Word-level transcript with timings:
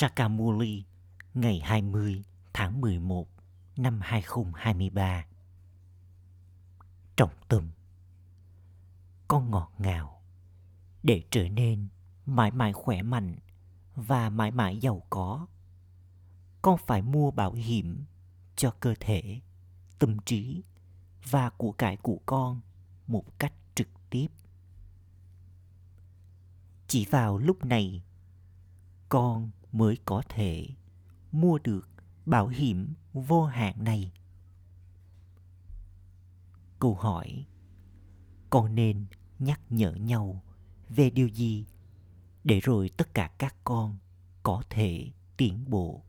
Sakamuli 0.00 0.84
ngày 1.34 1.60
20 1.64 2.24
tháng 2.52 2.80
11 2.80 3.28
năm 3.76 4.00
2023. 4.02 5.26
Trọng 7.16 7.30
tâm 7.48 7.70
Con 9.28 9.50
ngọt 9.50 9.72
ngào 9.78 10.22
để 11.02 11.22
trở 11.30 11.48
nên 11.48 11.88
mãi 12.26 12.50
mãi 12.50 12.72
khỏe 12.72 13.02
mạnh 13.02 13.36
và 13.94 14.30
mãi 14.30 14.50
mãi 14.50 14.78
giàu 14.78 15.02
có. 15.10 15.46
Con 16.62 16.78
phải 16.86 17.02
mua 17.02 17.30
bảo 17.30 17.52
hiểm 17.52 18.04
cho 18.56 18.70
cơ 18.80 18.94
thể, 19.00 19.40
tâm 19.98 20.16
trí 20.26 20.62
và 21.30 21.50
của 21.50 21.72
cải 21.72 21.96
của 21.96 22.18
con 22.26 22.60
một 23.06 23.38
cách 23.38 23.52
trực 23.74 23.88
tiếp. 24.10 24.28
Chỉ 26.88 27.06
vào 27.10 27.38
lúc 27.38 27.64
này, 27.64 28.02
con 29.08 29.50
mới 29.72 29.98
có 30.04 30.22
thể 30.28 30.66
mua 31.32 31.58
được 31.58 31.88
bảo 32.26 32.48
hiểm 32.48 32.94
vô 33.12 33.44
hạn 33.44 33.84
này. 33.84 34.12
Câu 36.78 36.94
hỏi, 36.94 37.46
Con 38.50 38.74
nên 38.74 39.06
nhắc 39.38 39.60
nhở 39.70 39.94
nhau 39.94 40.42
về 40.88 41.10
điều 41.10 41.28
gì 41.28 41.66
để 42.44 42.60
rồi 42.60 42.90
tất 42.96 43.14
cả 43.14 43.30
các 43.38 43.56
con 43.64 43.98
có 44.42 44.62
thể 44.70 45.10
tiến 45.36 45.64
bộ? 45.68 46.02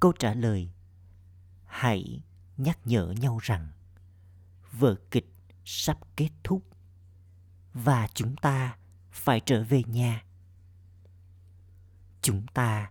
Câu 0.00 0.12
trả 0.12 0.34
lời, 0.34 0.70
Hãy 1.64 2.22
nhắc 2.56 2.78
nhở 2.84 3.14
nhau 3.20 3.38
rằng 3.42 3.72
vở 4.72 4.96
kịch 5.10 5.32
sắp 5.64 5.98
kết 6.16 6.30
thúc 6.44 6.62
và 7.74 8.08
chúng 8.14 8.36
ta 8.36 8.76
phải 9.10 9.40
trở 9.40 9.64
về 9.64 9.82
nhà 9.86 10.24
chúng 12.24 12.46
ta 12.54 12.90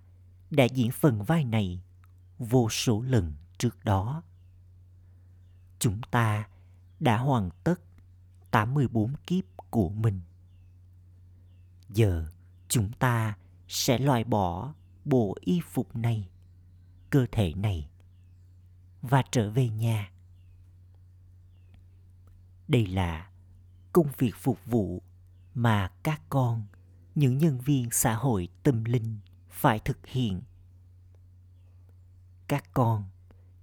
đã 0.50 0.64
diễn 0.64 0.92
phần 0.92 1.24
vai 1.24 1.44
này 1.44 1.82
vô 2.40 2.70
số 2.70 3.02
lần 3.02 3.34
trước 3.58 3.86
đó. 3.86 4.24
Chúng 5.80 6.02
ta 6.12 6.48
đã 7.00 7.18
hoàn 7.18 7.50
tất 7.64 7.76
84 8.52 9.14
kiếp 9.28 9.44
của 9.70 9.90
mình. 9.90 10.22
Giờ 11.90 12.26
chúng 12.68 12.92
ta 12.92 13.38
sẽ 13.68 13.98
loại 13.98 14.24
bỏ 14.24 14.74
bộ 15.06 15.36
y 15.42 15.62
phục 15.72 15.96
này, 15.96 16.30
cơ 17.10 17.26
thể 17.32 17.54
này 17.54 17.90
và 19.02 19.24
trở 19.32 19.50
về 19.50 19.70
nhà. 19.70 20.12
Đây 22.68 22.88
là 22.88 23.32
công 23.94 24.08
việc 24.18 24.36
phục 24.36 24.66
vụ 24.66 25.02
mà 25.54 25.92
các 26.04 26.22
con 26.30 26.66
những 27.16 27.38
nhân 27.38 27.60
viên 27.60 27.90
xã 27.92 28.16
hội 28.16 28.48
tâm 28.64 28.84
linh 28.84 29.18
phải 29.50 29.80
thực 29.80 30.08
hiện. 30.08 30.42
Các 32.48 32.74
con, 32.74 33.04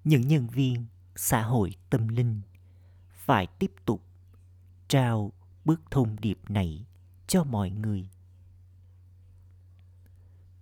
những 0.04 0.28
nhân 0.28 0.46
viên 0.46 0.86
xã 1.16 1.42
hội 1.42 1.76
tâm 1.90 2.08
linh 2.08 2.40
phải 3.12 3.46
tiếp 3.46 3.72
tục 3.84 4.02
trao 4.88 5.32
bước 5.64 5.80
thông 5.90 6.20
điệp 6.20 6.38
này 6.48 6.86
cho 7.26 7.44
mọi 7.44 7.70
người. 7.70 8.08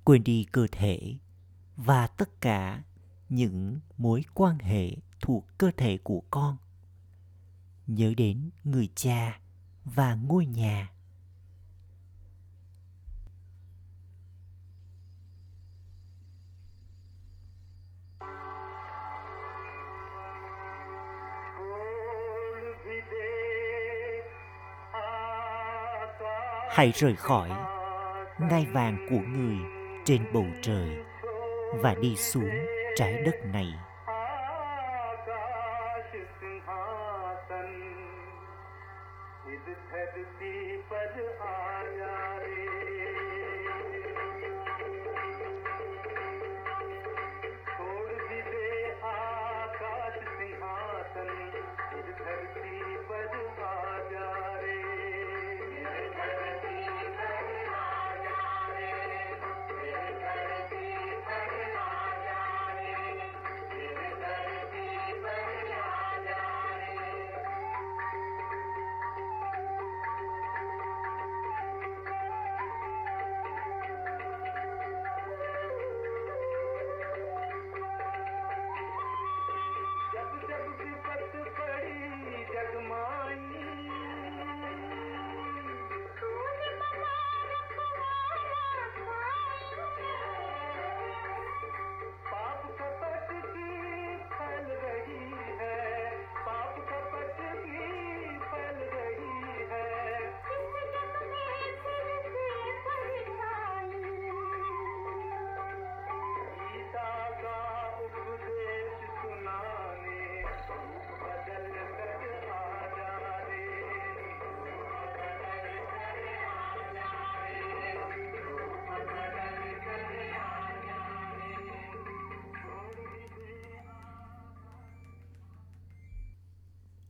Quên 0.05 0.25
đi 0.25 0.45
cơ 0.53 0.67
thể 0.73 1.17
và 1.77 2.07
tất 2.07 2.41
cả 2.41 2.83
những 3.29 3.81
mối 3.99 4.25
quan 4.35 4.59
hệ 4.59 4.97
thuộc 5.21 5.47
cơ 5.59 5.71
thể 5.77 5.99
của 5.99 6.23
con. 6.31 6.57
Nhớ 7.87 8.15
đến 8.17 8.51
người 8.65 8.89
cha 8.95 9.41
và 9.85 10.15
ngôi 10.15 10.47
nhà. 10.47 10.93
Hãy 26.71 26.93
rời 26.95 27.17
khỏi 27.17 27.51
ngai 28.51 28.67
vàng 28.73 29.07
của 29.11 29.21
người 29.29 29.57
trên 30.05 30.23
bầu 30.33 30.47
trời 30.63 30.89
và 31.75 31.95
đi 31.95 32.17
xuống 32.17 32.51
trái 32.97 33.23
đất 33.25 33.35
này. 33.53 33.75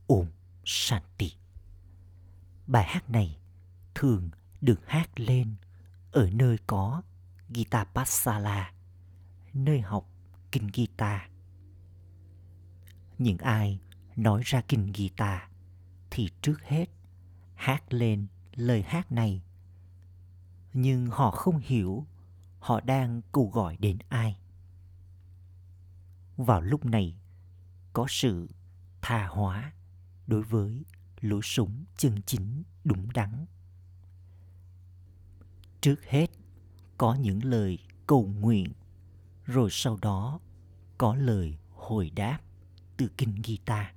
Om 0.09 0.25
Shanti. 0.65 1.31
Bài 2.67 2.85
hát 2.87 3.09
này 3.09 3.39
thường 3.95 4.29
được 4.61 4.79
hát 4.87 5.19
lên 5.19 5.55
ở 6.11 6.29
nơi 6.33 6.57
có 6.67 7.01
Gita 7.49 7.83
Pasala, 7.83 8.73
nơi 9.53 9.81
học 9.81 10.09
kinh 10.51 10.69
Gita. 10.73 11.29
Những 13.17 13.37
ai 13.37 13.79
nói 14.15 14.41
ra 14.45 14.61
kinh 14.67 14.93
Gita 14.95 15.49
thì 16.11 16.29
trước 16.41 16.61
hết 16.63 16.85
hát 17.55 17.93
lên 17.93 18.27
lời 18.55 18.83
hát 18.87 19.11
này. 19.11 19.41
Nhưng 20.73 21.07
họ 21.07 21.31
không 21.31 21.59
hiểu 21.59 22.05
họ 22.59 22.81
đang 22.81 23.21
cầu 23.31 23.49
gọi 23.53 23.77
đến 23.77 23.97
ai. 24.09 24.39
Vào 26.37 26.61
lúc 26.61 26.85
này 26.85 27.15
có 27.93 28.05
sự 28.09 28.49
tha 29.01 29.27
hóa 29.27 29.73
đối 30.29 30.43
với 30.43 30.83
lối 31.21 31.41
sống 31.43 31.85
chân 31.97 32.21
chính 32.25 32.63
đúng 32.83 33.13
đắn 33.13 33.45
trước 35.81 36.05
hết, 36.05 36.27
có 36.97 37.15
những 37.15 37.43
lời 37.43 37.79
cầu 38.07 38.33
nguyện, 38.39 38.73
rồi 39.45 39.69
sau 39.71 39.97
đó 40.01 40.39
có 40.97 41.15
lời 41.15 41.57
hồi 41.75 42.09
đáp 42.09 42.39
từ 42.97 43.09
kinh 43.17 43.41
Gita. 43.43 43.93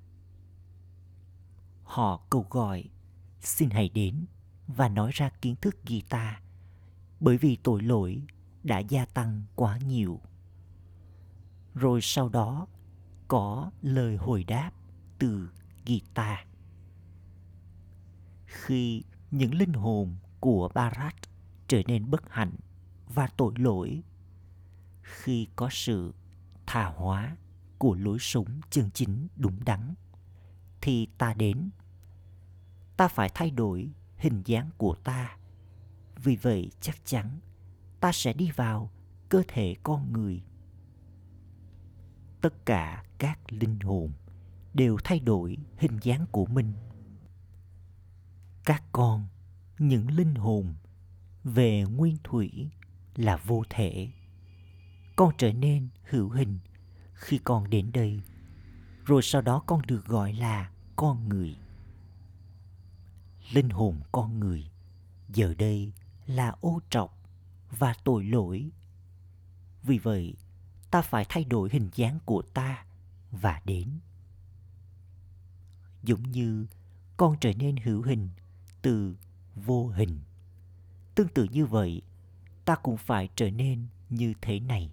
Họ 1.85 2.21
cầu 2.31 2.47
gọi, 2.51 2.85
xin 3.41 3.71
hãy 3.71 3.89
đến 3.89 4.25
và 4.67 4.89
nói 4.89 5.11
ra 5.15 5.31
kiến 5.41 5.57
thức 5.57 5.77
Gita 5.87 6.41
bởi 7.21 7.39
vì 7.39 7.57
tội 7.57 7.83
lỗi 7.83 8.23
đã 8.63 8.79
gia 8.79 9.05
tăng 9.05 9.43
quá 9.55 9.79
nhiều. 9.79 10.21
Rồi 11.75 12.01
sau 12.03 12.29
đó 12.29 12.67
có 13.29 13.71
lời 13.83 14.17
hồi 14.17 14.45
đáp 14.45 14.71
từ 15.19 15.49
guitar. 15.87 16.39
Khi 18.47 19.03
những 19.31 19.55
linh 19.55 19.73
hồn 19.73 20.17
của 20.41 20.71
Barat 20.75 21.15
trở 21.69 21.83
nên 21.87 22.11
bất 22.11 22.31
hạnh 22.31 22.53
và 23.15 23.27
tội 23.37 23.53
lỗi, 23.57 24.03
khi 25.03 25.49
có 25.57 25.69
sự 25.73 26.15
tha 26.67 26.85
hóa 26.85 27.37
của 27.79 27.95
lối 27.95 28.19
sống 28.21 28.61
chân 28.71 28.91
chính 28.95 29.29
đúng 29.37 29.65
đắn, 29.65 29.95
thì 30.81 31.09
ta 31.19 31.35
đến. 31.35 31.71
Ta 32.97 33.09
phải 33.09 33.29
thay 33.35 33.51
đổi 33.51 33.91
hình 34.17 34.43
dáng 34.45 34.71
của 34.77 34.95
ta. 35.05 35.37
Vì 36.17 36.37
vậy 36.37 36.71
chắc 36.81 36.97
chắn 37.05 37.41
ta 38.01 38.13
sẽ 38.13 38.33
đi 38.33 38.51
vào 38.51 38.91
cơ 39.29 39.43
thể 39.49 39.75
con 39.83 40.13
người. 40.13 40.43
Tất 42.41 42.67
cả 42.67 43.05
các 43.19 43.53
linh 43.53 43.81
hồn 43.81 44.13
đều 44.75 44.99
thay 45.05 45.21
đổi 45.21 45.57
hình 45.79 45.99
dáng 46.03 46.27
của 46.33 46.47
mình. 46.47 46.73
Các 48.65 48.83
con, 48.93 49.27
những 49.79 50.11
linh 50.11 50.35
hồn 50.35 50.75
về 51.45 51.83
nguyên 51.83 52.17
thủy 52.25 52.71
là 53.17 53.37
vô 53.37 53.63
thể. 53.71 54.09
Con 55.17 55.33
trở 55.39 55.53
nên 55.53 55.89
hữu 56.11 56.31
hình 56.31 56.59
khi 57.15 57.39
con 57.39 57.71
đến 57.71 57.93
đây, 57.93 58.21
rồi 59.05 59.23
sau 59.23 59.43
đó 59.43 59.63
con 59.67 59.83
được 59.87 60.07
gọi 60.07 60.33
là 60.33 60.71
con 60.97 61.29
người. 61.29 61.57
Linh 63.53 63.71
hồn 63.71 64.01
con 64.13 64.41
người 64.41 64.71
giờ 65.29 65.55
đây 65.59 65.93
là 66.27 66.55
ô 66.61 66.81
trọc 66.91 67.19
và 67.71 67.95
tội 68.05 68.25
lỗi. 68.25 68.71
Vì 69.83 69.99
vậy, 69.99 70.37
ta 70.91 71.03
phải 71.03 71.27
thay 71.29 71.45
đổi 71.45 71.69
hình 71.73 71.91
dáng 71.95 72.19
của 72.25 72.43
ta 72.55 72.87
và 73.31 73.61
đến 73.65 73.89
giống 76.03 76.23
như 76.23 76.67
con 77.17 77.37
trở 77.41 77.53
nên 77.53 77.77
hữu 77.77 78.03
hình 78.03 78.29
từ 78.83 79.17
vô 79.55 79.89
hình. 79.89 80.21
Tương 81.15 81.29
tự 81.29 81.45
như 81.45 81.67
vậy, 81.67 82.03
ta 82.65 82.75
cũng 82.75 82.97
phải 82.97 83.29
trở 83.37 83.51
nên 83.51 83.87
như 84.11 84.35
thế 84.41 84.61
này. 84.61 84.91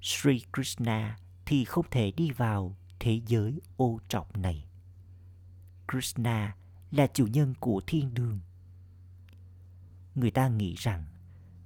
Sri 0.00 0.42
krishna 0.52 1.18
thì 1.46 1.64
không 1.64 1.86
thể 1.90 2.10
đi 2.10 2.30
vào 2.30 2.76
thế 3.00 3.20
giới 3.26 3.60
ô 3.76 4.00
trọc 4.08 4.36
này. 4.36 4.66
Krishna 5.88 6.56
là 6.90 7.06
chủ 7.06 7.26
nhân 7.26 7.54
của 7.60 7.80
thiên 7.86 8.14
đường. 8.14 8.40
Người 10.14 10.30
ta 10.30 10.48
nghĩ 10.48 10.74
rằng 10.78 11.06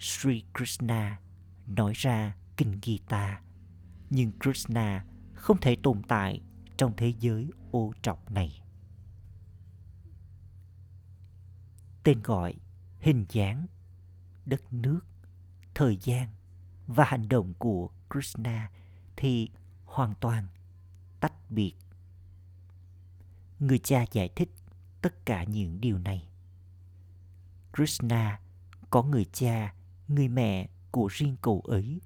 sri 0.01 0.45
krishna 0.55 1.21
nói 1.67 1.93
ra 1.97 2.37
kinh 2.57 2.79
gita 2.83 3.41
nhưng 4.11 4.33
krishna 4.41 5.05
không 5.35 5.61
thể 5.61 5.77
tồn 5.83 6.03
tại 6.09 6.41
trong 6.77 6.93
thế 6.97 7.15
giới 7.21 7.51
ô 7.71 7.93
trọc 8.03 8.31
này. 8.31 8.63
Tên 12.03 12.23
gọi, 12.23 12.55
hình 12.99 13.27
dáng, 13.29 13.67
đất 14.47 14.73
nước, 14.73 15.01
thời 15.75 15.99
gian 16.03 16.29
và 16.87 17.05
hành 17.05 17.29
động 17.29 17.55
của 17.59 17.91
krishna 18.11 18.71
thì 19.17 19.51
hoàn 19.85 20.15
toàn 20.21 20.47
tách 21.21 21.51
biệt. 21.51 21.75
Người 23.61 23.79
cha 23.79 24.05
giải 24.13 24.29
thích 24.37 24.51
tất 25.03 25.27
cả 25.27 25.45
những 25.45 25.81
điều 25.81 25.99
này. 25.99 26.29
Krishna 27.77 28.41
có 28.91 29.03
người 29.03 29.25
cha, 29.25 29.75
người 30.09 30.29
mẹ 30.29 30.69
của 30.91 31.09
riêng 31.11 31.37
cậu 31.43 31.61
ấy. 31.61 32.01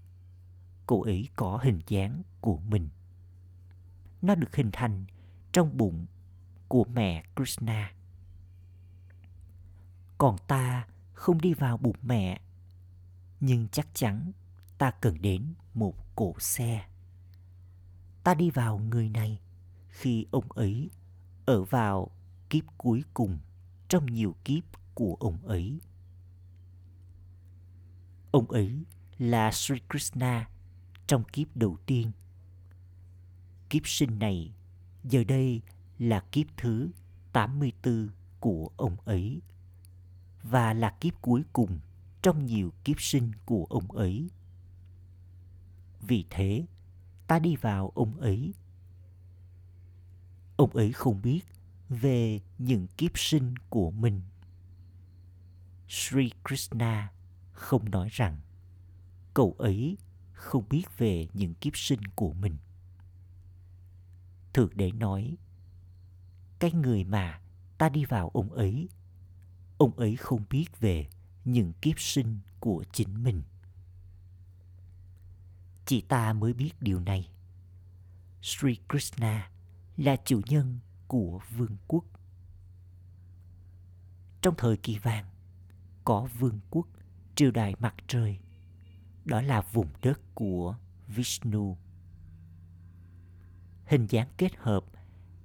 Cậu 0.87 1.03
ấy 1.03 1.29
có 1.37 1.59
hình 1.63 1.81
dáng 1.87 2.23
của 2.41 2.59
mình 2.59 2.89
nó 4.23 4.35
được 4.35 4.57
hình 4.57 4.71
thành 4.73 5.05
trong 5.53 5.77
bụng 5.77 6.07
của 6.69 6.85
mẹ 6.85 7.25
krishna. 7.37 7.93
Còn 10.19 10.37
ta 10.47 10.87
không 11.13 11.41
đi 11.41 11.55
vào 11.55 11.77
bụng 11.77 11.97
mẹ, 12.03 12.41
nhưng 13.41 13.69
chắc 13.69 13.89
chắn 13.95 14.33
ta 14.79 14.91
cần 14.91 15.23
đến 15.23 15.55
một 15.75 16.17
cổ 16.17 16.35
xe. 16.39 16.89
Ta 18.25 18.35
đi 18.35 18.51
vào 18.51 18.79
người 18.79 19.09
này 19.09 19.41
khi 19.89 20.27
ông 20.31 20.53
ấy 20.53 20.91
ở 21.47 21.65
vào 21.65 22.11
kiếp 22.51 22.65
cuối 22.79 23.05
cùng, 23.15 23.39
trong 23.89 24.07
nhiều 24.07 24.37
kiếp 24.45 24.65
của 24.95 25.17
ông 25.21 25.47
ấy. 25.47 25.81
Ông 28.31 28.51
ấy 28.51 28.85
là 29.19 29.51
Sri 29.53 29.75
Krishna 29.91 30.49
trong 31.07 31.25
kiếp 31.25 31.57
đầu 31.57 31.77
tiên. 31.87 32.13
Kiếp 33.71 33.83
sinh 33.89 34.19
này 34.19 34.53
giờ 35.05 35.25
đây 35.25 35.63
là 35.99 36.21
kiếp 36.33 36.47
thứ 36.57 36.91
84 37.33 38.09
của 38.41 38.71
ông 38.77 38.97
ấy 39.05 39.41
và 40.43 40.75
là 40.75 40.91
kiếp 41.01 41.23
cuối 41.23 41.43
cùng 41.53 41.79
trong 42.23 42.47
nhiều 42.47 42.73
kiếp 42.85 43.01
sinh 43.01 43.33
của 43.45 43.67
ông 43.71 43.93
ấy. 43.93 44.31
Vì 46.01 46.25
thế, 46.31 46.67
ta 47.27 47.39
đi 47.39 47.57
vào 47.57 47.93
ông 47.95 48.21
ấy. 48.21 48.55
Ông 50.57 50.71
ấy 50.71 50.93
không 50.93 51.23
biết 51.23 51.41
về 51.89 52.41
những 52.59 52.87
kiếp 52.87 53.11
sinh 53.15 53.55
của 53.69 53.91
mình. 53.91 54.21
Sri 55.89 56.31
Krishna 56.49 57.13
không 57.53 57.91
nói 57.91 58.09
rằng 58.13 58.41
cậu 59.35 59.55
ấy 59.59 59.97
không 60.33 60.65
biết 60.71 60.85
về 60.99 61.29
những 61.35 61.55
kiếp 61.55 61.77
sinh 61.77 62.01
của 62.15 62.33
mình. 62.33 62.57
Thượng 64.53 64.71
đế 64.75 64.93
nói, 64.93 65.37
cái 66.59 66.73
người 66.73 67.05
mà 67.05 67.41
ta 67.79 67.89
đi 67.89 68.05
vào 68.05 68.29
ông 68.29 68.53
ấy, 68.53 68.89
ông 69.79 69.99
ấy 69.99 70.17
không 70.17 70.45
biết 70.51 70.81
về 70.81 71.09
những 71.45 71.73
kiếp 71.73 72.01
sinh 72.01 72.39
của 72.61 72.85
chính 72.93 73.23
mình. 73.23 73.43
Chỉ 75.87 76.01
ta 76.01 76.33
mới 76.33 76.53
biết 76.53 76.73
điều 76.81 77.01
này. 77.01 77.29
Sri 78.43 78.77
Krishna 78.89 79.51
là 79.97 80.17
chủ 80.25 80.41
nhân 80.47 80.79
của 81.09 81.41
vương 81.57 81.77
quốc. 81.89 82.05
Trong 84.43 84.55
thời 84.59 84.77
kỳ 84.77 84.99
vàng, 84.99 85.27
có 86.05 86.29
vương 86.39 86.61
quốc 86.71 86.87
triều 87.35 87.51
đại 87.51 87.75
mặt 87.79 87.95
trời 88.07 88.39
đó 89.25 89.43
là 89.43 89.61
vùng 89.61 89.89
đất 90.03 90.21
của 90.35 90.77
Vishnu. 91.09 91.77
Hình 93.91 94.07
dáng 94.07 94.29
kết 94.37 94.57
hợp 94.57 94.85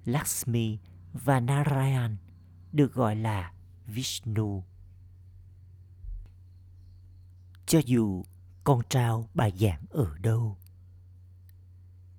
Lakshmi 0.06 0.78
và 1.14 1.40
Narayan 1.40 2.18
được 2.72 2.94
gọi 2.94 3.16
là 3.16 3.54
Vishnu. 3.86 4.64
Cho 7.66 7.80
dù 7.86 8.26
con 8.64 8.82
trao 8.90 9.30
bài 9.34 9.54
giảng 9.60 9.86
ở 9.90 10.18
đâu, 10.18 10.58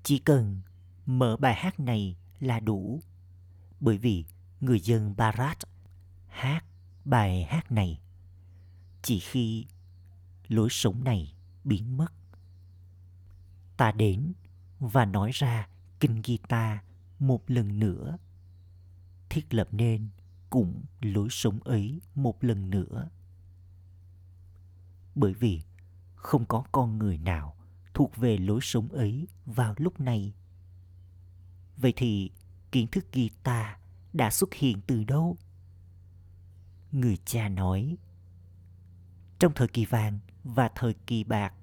chỉ 0.02 0.18
cần 0.18 0.60
mở 1.06 1.36
bài 1.36 1.54
hát 1.54 1.80
này 1.80 2.16
là 2.40 2.60
đủ, 2.60 3.00
bởi 3.80 3.98
vì 3.98 4.24
người 4.60 4.80
dân 4.80 5.16
Bharat 5.16 5.58
hát 6.28 6.64
bài 7.04 7.44
hát 7.44 7.72
này 7.72 8.00
chỉ 9.02 9.18
khi 9.18 9.66
lối 10.48 10.68
sống 10.70 11.04
này 11.04 11.34
biến 11.64 11.96
mất 11.96 12.12
ta 13.76 13.92
đến 13.92 14.32
và 14.80 15.04
nói 15.04 15.30
ra 15.34 15.68
kinh 16.00 16.22
guitar 16.22 16.78
một 17.18 17.50
lần 17.50 17.78
nữa. 17.78 18.18
Thiết 19.28 19.54
lập 19.54 19.68
nên 19.72 20.08
cũng 20.50 20.84
lối 21.00 21.28
sống 21.30 21.60
ấy 21.64 22.00
một 22.14 22.44
lần 22.44 22.70
nữa. 22.70 23.08
Bởi 25.14 25.34
vì 25.34 25.62
không 26.14 26.44
có 26.46 26.64
con 26.72 26.98
người 26.98 27.18
nào 27.18 27.56
thuộc 27.94 28.16
về 28.16 28.36
lối 28.36 28.60
sống 28.62 28.88
ấy 28.88 29.28
vào 29.46 29.74
lúc 29.76 30.00
này. 30.00 30.34
Vậy 31.76 31.92
thì 31.96 32.30
kiến 32.72 32.86
thức 32.86 33.12
guitar 33.12 33.66
đã 34.12 34.30
xuất 34.30 34.54
hiện 34.54 34.80
từ 34.86 35.04
đâu? 35.04 35.36
Người 36.92 37.16
cha 37.24 37.48
nói, 37.48 37.96
trong 39.38 39.52
thời 39.54 39.68
kỳ 39.68 39.84
vàng 39.84 40.18
và 40.44 40.70
thời 40.74 40.94
kỳ 40.94 41.24
bạc 41.24 41.54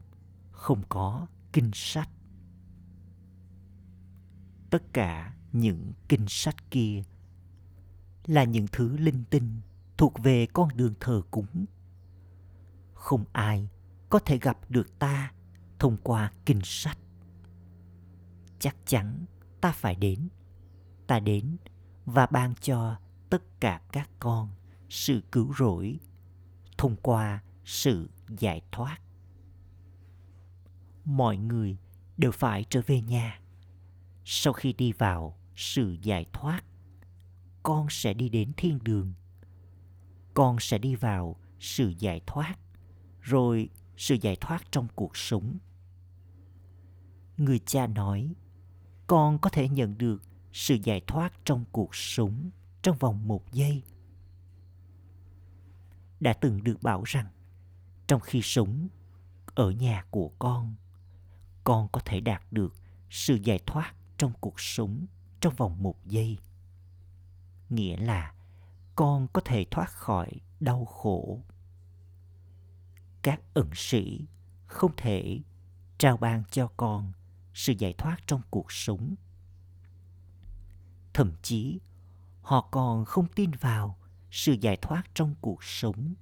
không 0.52 0.84
có 0.90 1.28
kinh 1.54 1.72
sách 1.74 2.10
tất 4.74 4.94
cả 4.94 5.34
những 5.52 5.94
kinh 6.10 6.26
sách 6.28 6.72
kia 6.72 7.04
là 8.26 8.44
những 8.44 8.66
thứ 8.72 8.98
linh 8.98 9.24
tinh 9.30 9.62
thuộc 9.98 10.14
về 10.24 10.46
con 10.54 10.70
đường 10.76 10.94
thờ 11.00 11.22
cúng. 11.32 11.66
Không 12.94 13.26
ai 13.32 13.70
có 14.10 14.20
thể 14.20 14.38
gặp 14.38 14.58
được 14.70 15.00
ta 15.00 15.32
thông 15.80 15.98
qua 16.04 16.32
kinh 16.46 16.60
sách. 16.64 16.98
Chắc 18.60 18.76
chắn 18.86 19.26
ta 19.62 19.72
phải 19.72 19.96
đến. 19.96 20.28
Ta 21.08 21.20
đến 21.20 21.58
và 22.06 22.26
ban 22.26 22.56
cho 22.62 23.00
tất 23.30 23.44
cả 23.60 23.82
các 23.92 24.10
con 24.20 24.50
sự 24.90 25.22
cứu 25.32 25.54
rỗi 25.60 26.00
thông 26.78 26.96
qua 26.96 27.44
sự 27.66 28.10
giải 28.40 28.62
thoát. 28.72 28.98
Mọi 31.06 31.38
người 31.38 31.78
đều 32.18 32.32
phải 32.32 32.66
trở 32.70 32.82
về 32.88 33.02
nhà 33.02 33.43
sau 34.26 34.54
khi 34.54 34.74
đi 34.74 34.92
vào 34.92 35.38
sự 35.56 35.98
giải 36.02 36.26
thoát, 36.34 36.64
con 37.64 37.88
sẽ 37.90 38.14
đi 38.14 38.30
đến 38.30 38.52
thiên 38.58 38.80
đường. 38.84 39.14
Con 40.34 40.58
sẽ 40.60 40.78
đi 40.78 40.96
vào 40.96 41.36
sự 41.60 41.94
giải 42.00 42.22
thoát, 42.28 42.56
rồi 43.22 43.70
sự 43.98 44.16
giải 44.22 44.36
thoát 44.42 44.72
trong 44.72 44.88
cuộc 44.96 45.18
sống. 45.18 45.58
Người 47.38 47.60
cha 47.60 47.88
nói, 47.88 48.36
con 49.08 49.40
có 49.40 49.50
thể 49.50 49.70
nhận 49.70 49.98
được 49.98 50.22
sự 50.54 50.78
giải 50.84 51.02
thoát 51.08 51.34
trong 51.46 51.66
cuộc 51.72 51.96
sống 51.96 52.50
trong 52.82 52.98
vòng 52.98 53.28
một 53.28 53.52
giây. 53.52 53.84
Đã 56.20 56.34
từng 56.34 56.64
được 56.64 56.84
bảo 56.84 57.04
rằng, 57.06 57.28
trong 58.08 58.22
khi 58.22 58.42
sống 58.44 58.88
ở 59.56 59.72
nhà 59.72 60.06
của 60.12 60.32
con 60.40 60.76
con 61.64 61.88
có 61.92 62.02
thể 62.06 62.20
đạt 62.20 62.44
được 62.52 62.76
sự 63.10 63.36
giải 63.44 63.60
thoát 63.66 63.94
trong 64.24 64.34
cuộc 64.40 64.60
sống 64.60 65.06
trong 65.42 65.56
vòng 65.56 65.84
một 65.84 66.06
giây. 66.06 66.38
Nghĩa 67.70 67.98
là 67.98 68.34
con 68.96 69.28
có 69.34 69.42
thể 69.46 69.66
thoát 69.72 69.90
khỏi 69.90 70.32
đau 70.60 70.86
khổ. 70.86 71.42
Các 73.22 73.42
ẩn 73.54 73.70
sĩ 73.76 74.26
không 74.66 74.92
thể 74.98 75.40
trao 75.98 76.18
ban 76.18 76.44
cho 76.52 76.68
con 76.78 77.12
sự 77.54 77.74
giải 77.80 77.94
thoát 77.98 78.18
trong 78.28 78.42
cuộc 78.50 78.72
sống. 78.72 79.16
Thậm 81.14 81.32
chí, 81.42 81.80
họ 82.42 82.62
còn 82.72 83.06
không 83.06 83.28
tin 83.36 83.52
vào 83.52 83.98
sự 84.32 84.56
giải 84.62 84.78
thoát 84.82 85.04
trong 85.14 85.36
cuộc 85.42 85.64
sống. 85.64 86.14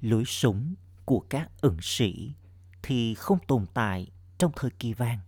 Lối 0.00 0.24
sống 0.26 0.74
của 1.04 1.20
các 1.30 1.50
ẩn 1.60 1.76
sĩ 1.82 2.34
thì 2.82 3.14
không 3.14 3.38
tồn 3.46 3.66
tại 3.74 4.10
trong 4.38 4.52
thời 4.56 4.70
kỳ 4.70 4.92
vàng 4.92 5.27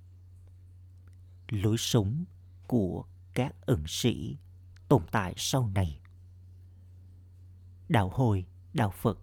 lối 1.50 1.76
sống 1.78 2.24
của 2.66 3.04
các 3.34 3.54
ẩn 3.66 3.84
sĩ 3.86 4.36
tồn 4.88 5.02
tại 5.10 5.34
sau 5.36 5.68
này. 5.74 6.00
Đạo 7.88 8.08
hồi, 8.08 8.46
đạo 8.74 8.90
phật, 8.90 9.18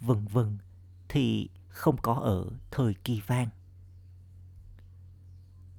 vân 0.00 0.26
vân 0.26 0.58
thì 1.08 1.48
không 1.68 1.96
có 2.02 2.14
ở 2.14 2.50
thời 2.70 2.94
kỳ 2.94 3.20
vang. 3.26 3.48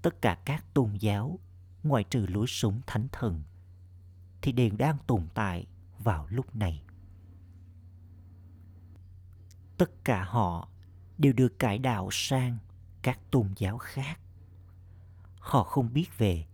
Tất 0.01 0.21
cả 0.21 0.37
các 0.45 0.73
tôn 0.73 0.93
giáo 0.93 1.39
ngoại 1.83 2.03
trừ 2.03 2.25
lối 2.29 2.45
sống 2.47 2.81
thánh 2.87 3.07
thần 3.11 3.43
thì 4.41 4.51
đều 4.51 4.69
đang 4.77 4.97
tồn 5.07 5.27
tại 5.33 5.65
vào 5.99 6.27
lúc 6.29 6.55
này. 6.55 6.83
Tất 9.77 10.03
cả 10.03 10.23
họ 10.23 10.69
đều 11.17 11.33
được 11.33 11.59
cải 11.59 11.77
đạo 11.77 12.09
sang 12.11 12.57
các 13.01 13.19
tôn 13.31 13.53
giáo 13.57 13.77
khác 13.77 14.19
họ 15.45 15.63
không 15.63 15.93
biết 15.93 16.17
về 16.17 16.45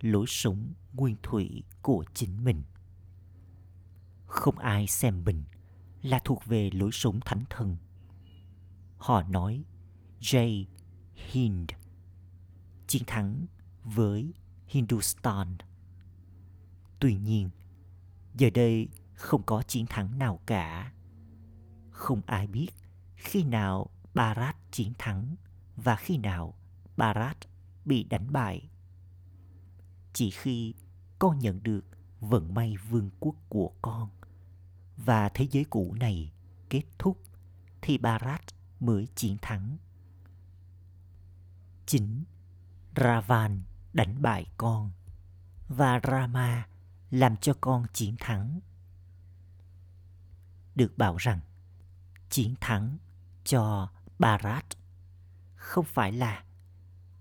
lối 0.00 0.26
sống 0.28 0.72
nguyên 0.92 1.16
thủy 1.22 1.62
của 1.82 2.04
chính 2.14 2.44
mình 2.44 2.62
không 4.26 4.58
ai 4.58 4.86
xem 4.86 5.24
mình 5.24 5.44
là 6.02 6.20
thuộc 6.24 6.44
về 6.44 6.70
lối 6.72 6.90
sống 6.92 7.20
thánh 7.24 7.44
thần 7.50 7.76
họ 8.96 9.22
nói 9.22 9.64
Jay 10.20 10.64
Hind 11.14 11.70
chiến 12.86 13.02
thắng 13.06 13.46
với 13.84 14.32
Hindustan. 14.66 15.56
Tuy 17.00 17.14
nhiên, 17.14 17.50
giờ 18.34 18.50
đây 18.54 18.88
không 19.14 19.42
có 19.42 19.62
chiến 19.62 19.86
thắng 19.86 20.18
nào 20.18 20.40
cả. 20.46 20.92
Không 21.90 22.20
ai 22.26 22.46
biết 22.46 22.68
khi 23.16 23.44
nào 23.44 23.90
Bharat 24.14 24.56
chiến 24.70 24.92
thắng 24.98 25.36
và 25.76 25.96
khi 25.96 26.18
nào 26.18 26.54
Bharat 26.96 27.36
bị 27.88 28.04
đánh 28.04 28.32
bại. 28.32 28.68
Chỉ 30.12 30.30
khi 30.30 30.74
con 31.18 31.38
nhận 31.38 31.62
được 31.62 31.84
vận 32.20 32.54
may 32.54 32.76
vương 32.76 33.10
quốc 33.20 33.34
của 33.48 33.72
con 33.82 34.08
và 34.96 35.28
thế 35.28 35.48
giới 35.50 35.64
cũ 35.64 35.94
này 36.00 36.32
kết 36.70 36.82
thúc 36.98 37.22
thì 37.82 37.98
Bharat 37.98 38.40
mới 38.80 39.08
chiến 39.14 39.36
thắng. 39.42 39.76
Chính 41.86 42.24
Ravan 42.96 43.62
đánh 43.92 44.22
bại 44.22 44.46
con 44.56 44.90
và 45.68 46.00
Rama 46.02 46.68
làm 47.10 47.36
cho 47.36 47.54
con 47.60 47.86
chiến 47.92 48.16
thắng. 48.20 48.60
Được 50.74 50.98
bảo 50.98 51.16
rằng 51.16 51.40
chiến 52.30 52.54
thắng 52.60 52.98
cho 53.44 53.88
Bharat 54.18 54.66
không 55.56 55.84
phải 55.84 56.12
là 56.12 56.44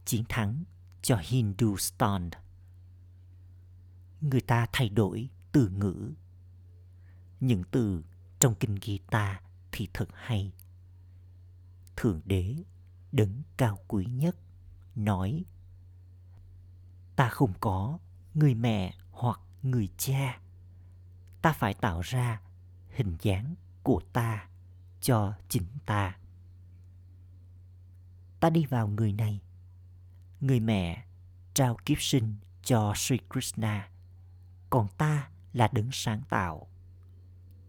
chiến 0.07 0.23
thắng 0.29 0.63
cho 1.01 1.17
Hindustan. 1.21 2.29
Người 4.21 4.41
ta 4.41 4.67
thay 4.73 4.89
đổi 4.89 5.29
từ 5.51 5.69
ngữ. 5.69 6.11
Những 7.39 7.63
từ 7.71 8.03
trong 8.39 8.55
kinh 8.55 8.77
Gita 8.81 9.41
thì 9.71 9.87
thật 9.93 10.09
hay. 10.13 10.51
Thượng 11.95 12.21
đế, 12.25 12.55
đấng 13.11 13.41
cao 13.57 13.79
quý 13.87 14.05
nhất, 14.05 14.35
nói 14.95 15.45
ta 17.15 17.29
không 17.29 17.53
có 17.59 17.99
người 18.33 18.55
mẹ 18.55 18.93
hoặc 19.11 19.39
người 19.63 19.89
cha 19.97 20.39
ta 21.41 21.53
phải 21.53 21.73
tạo 21.73 22.01
ra 22.01 22.41
hình 22.89 23.17
dáng 23.21 23.55
của 23.83 24.01
ta 24.13 24.47
cho 25.01 25.33
chính 25.49 25.67
ta 25.85 26.17
ta 28.39 28.49
đi 28.49 28.65
vào 28.65 28.87
người 28.87 29.13
này 29.13 29.41
người 30.41 30.59
mẹ 30.59 31.05
trao 31.53 31.77
kiếp 31.85 32.01
sinh 32.01 32.35
cho 32.63 32.93
Sri 32.95 33.17
Krishna. 33.29 33.89
Còn 34.69 34.87
ta 34.97 35.29
là 35.53 35.69
đấng 35.73 35.89
sáng 35.91 36.21
tạo. 36.29 36.67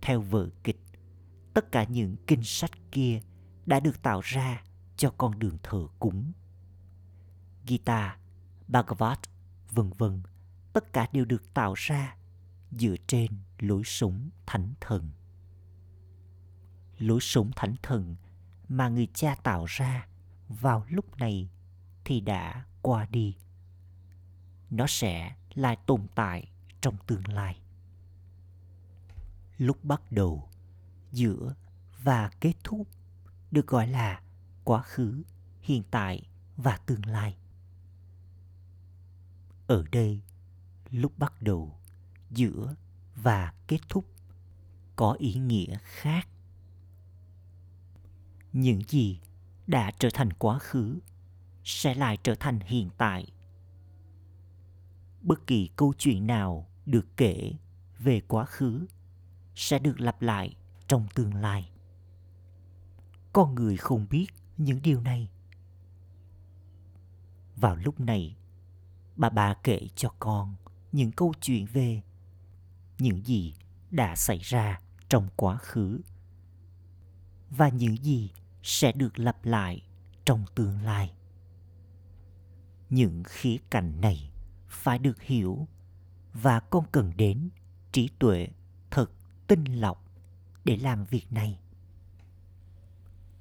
Theo 0.01 0.21
vở 0.21 0.49
kịch 0.65 0.81
tất 1.55 1.73
cả 1.73 1.85
những 1.85 2.17
kinh 2.27 2.43
sách 2.43 2.71
kia 2.93 3.21
đã 3.67 3.81
được 3.81 4.03
tạo 4.03 4.21
ra 4.21 4.63
cho 4.97 5.11
con 5.19 5.39
đường 5.39 5.59
thờ 5.63 5.87
cúng. 5.99 6.33
Gita, 7.67 8.19
Bhagavad 8.69 9.19
vân 9.71 9.91
vân 9.99 10.23
tất 10.73 10.93
cả 10.93 11.09
đều 11.13 11.25
được 11.25 11.55
tạo 11.55 11.75
ra 11.77 12.17
dựa 12.71 12.95
trên 13.07 13.31
lối 13.59 13.83
sống 13.85 14.31
thánh 14.47 14.73
thần. 14.81 15.11
Lối 16.99 17.21
sống 17.21 17.51
thánh 17.57 17.75
thần 17.83 18.17
mà 18.69 18.89
người 18.89 19.09
cha 19.15 19.35
tạo 19.35 19.65
ra 19.65 20.07
vào 20.49 20.85
lúc 20.89 21.17
này 21.17 21.49
thì 22.09 22.21
đã 22.21 22.65
qua 22.83 23.07
đi. 23.11 23.37
Nó 24.71 24.87
sẽ 24.89 25.37
lại 25.55 25.77
tồn 25.87 26.07
tại 26.15 26.51
trong 26.81 26.97
tương 27.07 27.29
lai. 27.29 27.61
Lúc 29.59 29.85
bắt 29.85 30.13
đầu, 30.13 30.49
giữa 31.13 31.55
và 32.03 32.31
kết 32.41 32.53
thúc 32.65 32.89
được 33.51 33.67
gọi 33.67 33.87
là 33.87 34.23
quá 34.65 34.83
khứ, 34.83 35.23
hiện 35.61 35.83
tại 35.91 36.23
và 36.57 36.77
tương 36.77 37.07
lai. 37.07 37.37
Ở 39.67 39.85
đây, 39.93 40.21
lúc 40.91 41.19
bắt 41.19 41.43
đầu, 41.43 41.79
giữa 42.31 42.75
và 43.15 43.53
kết 43.67 43.81
thúc 43.89 44.05
có 44.97 45.13
ý 45.13 45.35
nghĩa 45.35 45.79
khác. 45.83 46.29
Những 48.53 48.83
gì 48.89 49.21
đã 49.67 49.91
trở 49.99 50.09
thành 50.15 50.33
quá 50.33 50.59
khứ 50.59 50.99
sẽ 51.69 51.95
lại 51.95 52.17
trở 52.23 52.35
thành 52.35 52.61
hiện 52.61 52.91
tại. 52.99 53.27
Bất 55.21 55.47
kỳ 55.47 55.71
câu 55.77 55.95
chuyện 55.99 56.27
nào 56.27 56.69
được 56.87 57.07
kể 57.17 57.53
về 57.99 58.21
quá 58.29 58.45
khứ 58.45 58.87
sẽ 59.55 59.79
được 59.79 60.01
lặp 60.01 60.23
lại 60.23 60.57
trong 60.87 61.07
tương 61.15 61.35
lai. 61.35 61.71
Con 63.33 63.55
người 63.55 63.77
không 63.77 64.07
biết 64.11 64.27
những 64.57 64.83
điều 64.83 65.01
này. 65.01 65.29
Vào 67.57 67.77
lúc 67.77 68.01
này, 68.01 68.37
bà 69.17 69.31
bà 69.31 69.55
kể 69.55 69.89
cho 69.97 70.09
con 70.19 70.55
những 70.93 71.13
câu 71.13 71.35
chuyện 71.41 71.67
về 71.67 72.03
những 72.99 73.27
gì 73.27 73.55
đã 73.91 74.17
xảy 74.17 74.39
ra 74.39 74.81
trong 75.09 75.29
quá 75.37 75.57
khứ 75.57 76.01
và 77.51 77.69
những 77.69 77.97
gì 77.97 78.31
sẽ 78.63 78.93
được 78.93 79.19
lặp 79.19 79.45
lại 79.45 79.83
trong 80.25 80.45
tương 80.55 80.81
lai 80.81 81.13
những 82.91 83.23
khía 83.27 83.57
cạnh 83.71 84.01
này 84.01 84.31
phải 84.69 84.99
được 84.99 85.23
hiểu 85.23 85.69
và 86.33 86.61
con 86.61 86.85
cần 86.93 87.13
đến 87.17 87.49
trí 87.93 88.09
tuệ 88.19 88.49
thật 88.91 89.11
tinh 89.47 89.65
lọc 89.65 90.05
để 90.65 90.77
làm 90.77 91.05
việc 91.05 91.33
này. 91.33 91.59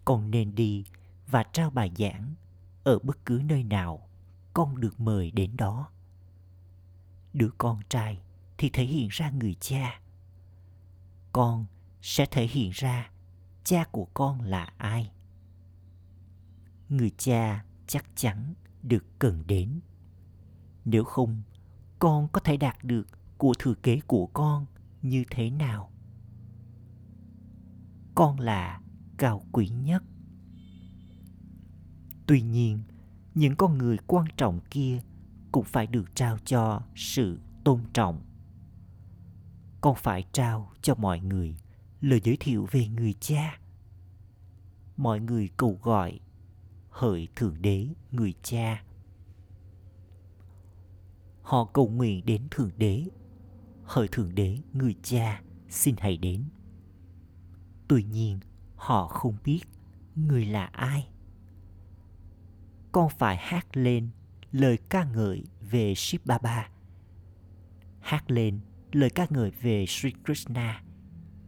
Con 0.06 0.32
nên 0.32 0.56
đi 0.56 0.86
và 1.28 1.44
trao 1.44 1.70
bài 1.70 1.92
giảng 1.98 2.34
ở 2.84 3.00
bất 3.00 3.26
cứ 3.26 3.42
nơi 3.46 3.64
nào 3.64 4.08
con 4.54 4.80
được 4.80 5.00
mời 5.00 5.32
đến 5.32 5.58
đó. 5.58 5.90
Đứa 7.34 7.50
con 7.58 7.80
trai 7.90 8.22
thì 8.58 8.70
thể 8.70 8.84
hiện 8.84 9.08
ra 9.12 9.30
người 9.30 9.56
cha. 9.60 10.02
Con 11.32 11.66
sẽ 12.02 12.26
thể 12.26 12.48
hiện 12.48 12.72
ra 12.74 13.12
cha 13.64 13.84
của 13.92 14.06
con 14.06 14.42
là 14.42 14.74
ai. 14.78 15.12
Người 16.90 17.12
cha 17.18 17.66
chắc 17.88 18.06
chắn 18.16 18.54
được 18.88 19.20
cần 19.20 19.44
đến. 19.48 19.80
Nếu 20.86 21.04
không, 21.04 21.42
con 22.00 22.28
có 22.28 22.40
thể 22.40 22.58
đạt 22.58 22.84
được 22.84 23.08
của 23.38 23.54
thừa 23.60 23.74
kế 23.74 24.00
của 24.08 24.28
con 24.28 24.66
như 25.02 25.24
thế 25.30 25.50
nào? 25.50 25.92
Con 28.16 28.40
là 28.40 28.82
cao 29.18 29.42
quý 29.52 29.68
nhất. 29.68 30.04
Tuy 32.28 32.42
nhiên, 32.42 32.84
những 33.36 33.56
con 33.56 33.78
người 33.78 33.98
quan 34.08 34.26
trọng 34.38 34.60
kia 34.70 35.02
cũng 35.52 35.66
phải 35.66 35.88
được 35.88 36.16
trao 36.16 36.38
cho 36.46 36.82
sự 36.96 37.40
tôn 37.64 37.82
trọng. 37.94 38.22
Con 39.82 39.96
phải 39.96 40.26
trao 40.32 40.72
cho 40.82 40.96
mọi 40.96 41.20
người 41.20 41.56
lời 42.02 42.22
giới 42.24 42.38
thiệu 42.40 42.68
về 42.72 42.88
người 42.88 43.14
cha. 43.14 43.60
Mọi 44.98 45.20
người 45.20 45.50
cầu 45.58 45.80
gọi 45.84 46.20
hỡi 46.98 47.28
thượng 47.36 47.62
đế, 47.62 47.88
người 48.12 48.34
cha. 48.44 48.84
Họ 51.42 51.66
cầu 51.66 51.88
nguyện 51.88 52.26
đến 52.26 52.48
thượng 52.52 52.72
đế. 52.78 53.06
Hỡi 53.84 54.08
thượng 54.08 54.36
đế, 54.36 54.58
người 54.74 54.96
cha, 55.04 55.42
xin 55.70 55.96
hãy 56.00 56.18
đến. 56.18 56.44
Tuy 57.88 58.04
nhiên, 58.04 58.40
họ 58.76 59.08
không 59.08 59.38
biết 59.44 59.62
người 60.16 60.46
là 60.46 60.66
ai. 60.66 61.08
Con 62.92 63.10
phải 63.10 63.38
hát 63.38 63.78
lên 63.78 64.10
lời 64.52 64.78
ca 64.90 65.04
ngợi 65.04 65.44
về 65.62 65.94
Shiv 65.96 66.22
Baba. 66.26 66.70
Hát 68.00 68.32
lên 68.32 68.60
lời 68.92 69.10
ca 69.10 69.28
ngợi 69.30 69.52
về 69.52 69.86
Sri 69.88 70.14
Krishna, 70.26 70.84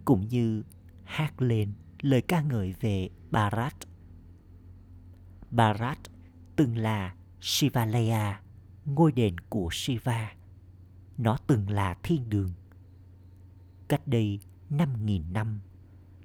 cũng 0.06 0.28
như 0.28 0.64
hát 1.04 1.42
lên 1.42 1.74
lời 2.02 2.22
ca 2.22 2.42
ngợi 2.42 2.74
về 2.80 3.10
Bharat. 3.32 3.89
Bharat 5.52 6.00
từng 6.56 6.78
là 6.78 7.16
Shivalaya, 7.42 8.42
ngôi 8.86 9.12
đền 9.12 9.38
của 9.38 9.70
Shiva. 9.72 10.34
Nó 11.18 11.38
từng 11.48 11.70
là 11.70 11.98
thiên 12.04 12.30
đường. 12.30 12.52
Cách 13.88 14.08
đây 14.08 14.40
5.000 14.70 15.32
năm, 15.32 15.60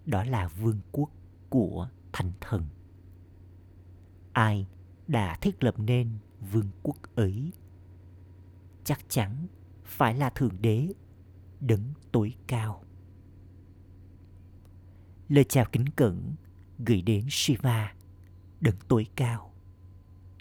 đó 0.07 0.25
là 0.25 0.49
vương 0.49 0.81
quốc 0.93 1.11
của 1.49 1.89
thành 2.13 2.33
thần. 2.41 2.67
Ai 4.33 4.67
đã 5.07 5.39
thiết 5.41 5.65
lập 5.65 5.75
nên 5.79 6.19
vương 6.53 6.71
quốc 6.83 6.97
ấy? 7.15 7.53
Chắc 8.85 9.01
chắn 9.09 9.47
phải 9.85 10.15
là 10.15 10.31
Thượng 10.31 10.63
Đế, 10.63 10.89
đấng 11.61 11.95
tối 12.13 12.35
cao. 12.47 12.85
Lời 15.29 15.45
chào 15.45 15.65
kính 15.73 15.87
cẩn 15.97 16.35
gửi 16.79 17.03
đến 17.03 17.27
Shiva, 17.31 17.95
đấng 18.65 18.77
tối 18.89 19.07
cao, 19.17 19.53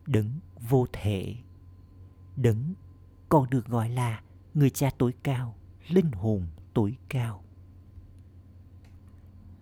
đấng 0.08 0.40
vô 0.70 0.88
thể, 0.94 1.36
đấng 2.36 2.74
còn 3.30 3.50
được 3.50 3.66
gọi 3.66 3.90
là 3.90 4.24
người 4.54 4.70
cha 4.70 4.90
tối 4.98 5.14
cao, 5.24 5.56
linh 5.90 6.12
hồn 6.12 6.48
tối 6.74 6.98
cao. 7.10 7.44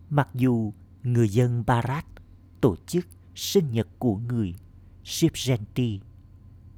Mặc 0.10 0.30
dù 0.34 0.74
người 1.04 1.30
dân 1.30 1.64
barat 1.68 2.06
tổ 2.62 2.76
chức 2.76 3.08
sinh 3.36 3.72
nhật 3.72 3.88
của 4.00 4.16
người 4.16 4.56
shivjanti 5.04 6.00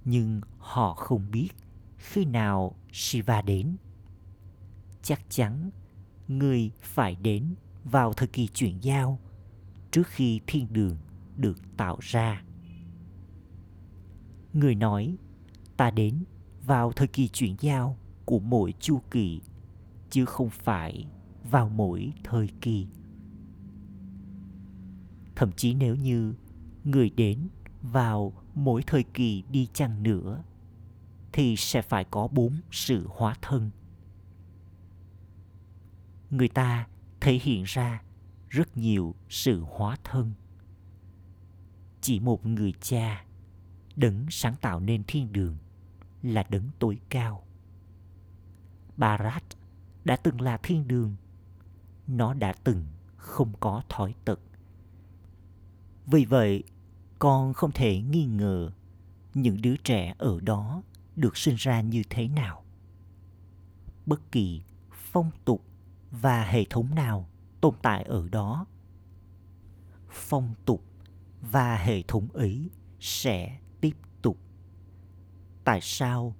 nhưng 0.06 0.42
họ 0.58 0.94
không 0.94 1.32
biết 1.32 1.50
khi 1.98 2.25
nào 2.25 2.75
Shiva 2.92 3.42
đến. 3.42 3.75
Chắc 5.02 5.22
chắn 5.30 5.70
người 6.28 6.72
phải 6.82 7.16
đến 7.16 7.56
vào 7.84 8.13
thời 8.13 8.28
kỳ 8.28 8.48
chuyển 8.48 8.84
giao 8.84 9.20
trước 9.92 10.08
khi 10.08 10.42
thiên 10.48 10.74
đường 10.74 10.98
được 11.38 11.78
tạo 11.78 11.98
ra. 12.02 12.44
Người 14.54 14.75
nói, 14.75 15.18
ta 15.78 15.92
đến 15.92 16.24
vào 16.66 16.92
thời 16.92 17.08
kỳ 17.08 17.28
chuyển 17.28 17.56
giao 17.60 17.98
của 18.25 18.40
mỗi 18.40 18.74
chu 18.80 19.02
kỳ, 19.12 19.42
chứ 20.10 20.25
không 20.25 20.50
phải 20.50 21.08
vào 21.52 21.70
mỗi 21.70 22.13
thời 22.24 22.50
kỳ. 22.62 22.88
Thậm 25.36 25.52
chí 25.52 25.74
nếu 25.74 25.96
như 25.96 26.34
người 26.84 27.10
đến 27.10 27.48
vào 27.81 28.34
mỗi 28.53 28.84
thời 28.88 29.03
kỳ 29.03 29.44
đi 29.50 29.68
chăng 29.74 30.03
nữa, 30.03 30.44
thì 31.34 31.55
sẽ 31.55 31.81
phải 31.81 32.03
có 32.03 32.27
bốn 32.27 32.53
sự 32.72 33.07
hóa 33.10 33.36
thân. 33.42 33.70
Người 36.29 36.48
ta 36.50 36.88
thể 37.22 37.40
hiện 37.44 37.64
ra 37.66 38.03
rất 38.50 38.77
nhiều 38.77 39.16
sự 39.29 39.64
hóa 39.68 39.98
thân 40.03 40.34
chỉ 42.03 42.20
một 42.20 42.46
người 42.46 42.74
cha. 42.81 43.25
Đấng 43.96 44.25
sáng 44.29 44.55
tạo 44.61 44.79
nên 44.79 45.03
thiên 45.07 45.33
đường 45.33 45.57
là 46.22 46.44
đấng 46.50 46.70
tối 46.79 47.00
cao. 47.09 47.44
Barat 48.98 49.44
đã 50.05 50.16
từng 50.16 50.42
là 50.42 50.57
thiên 50.57 50.87
đường. 50.87 51.16
Nó 52.07 52.33
đã 52.33 52.53
từng 52.63 52.85
không 53.18 53.53
có 53.59 53.83
thói 53.89 54.16
tật. 54.25 54.39
Vì 56.05 56.25
vậy, 56.25 56.63
con 57.20 57.53
không 57.53 57.72
thể 57.72 58.01
nghi 58.01 58.25
ngờ 58.25 58.72
những 59.33 59.61
đứa 59.61 59.75
trẻ 59.75 60.16
ở 60.18 60.39
đó 60.39 60.83
được 61.16 61.37
sinh 61.37 61.55
ra 61.55 61.81
như 61.81 62.03
thế 62.09 62.27
nào. 62.27 62.63
Bất 64.05 64.31
kỳ 64.31 64.61
phong 64.92 65.31
tục 65.46 65.63
và 66.11 66.44
hệ 66.44 66.66
thống 66.70 66.96
nào 66.96 67.29
tồn 67.61 67.75
tại 67.81 68.03
ở 68.03 68.29
đó. 68.29 68.66
Phong 70.09 70.53
tục 70.66 70.83
và 71.51 71.77
hệ 71.77 72.01
thống 72.01 72.27
ấy 72.34 72.70
sẽ 73.00 73.60
tiếp 73.82 73.96
tục. 74.22 74.38
Tại 75.64 75.79
sao 75.82 76.36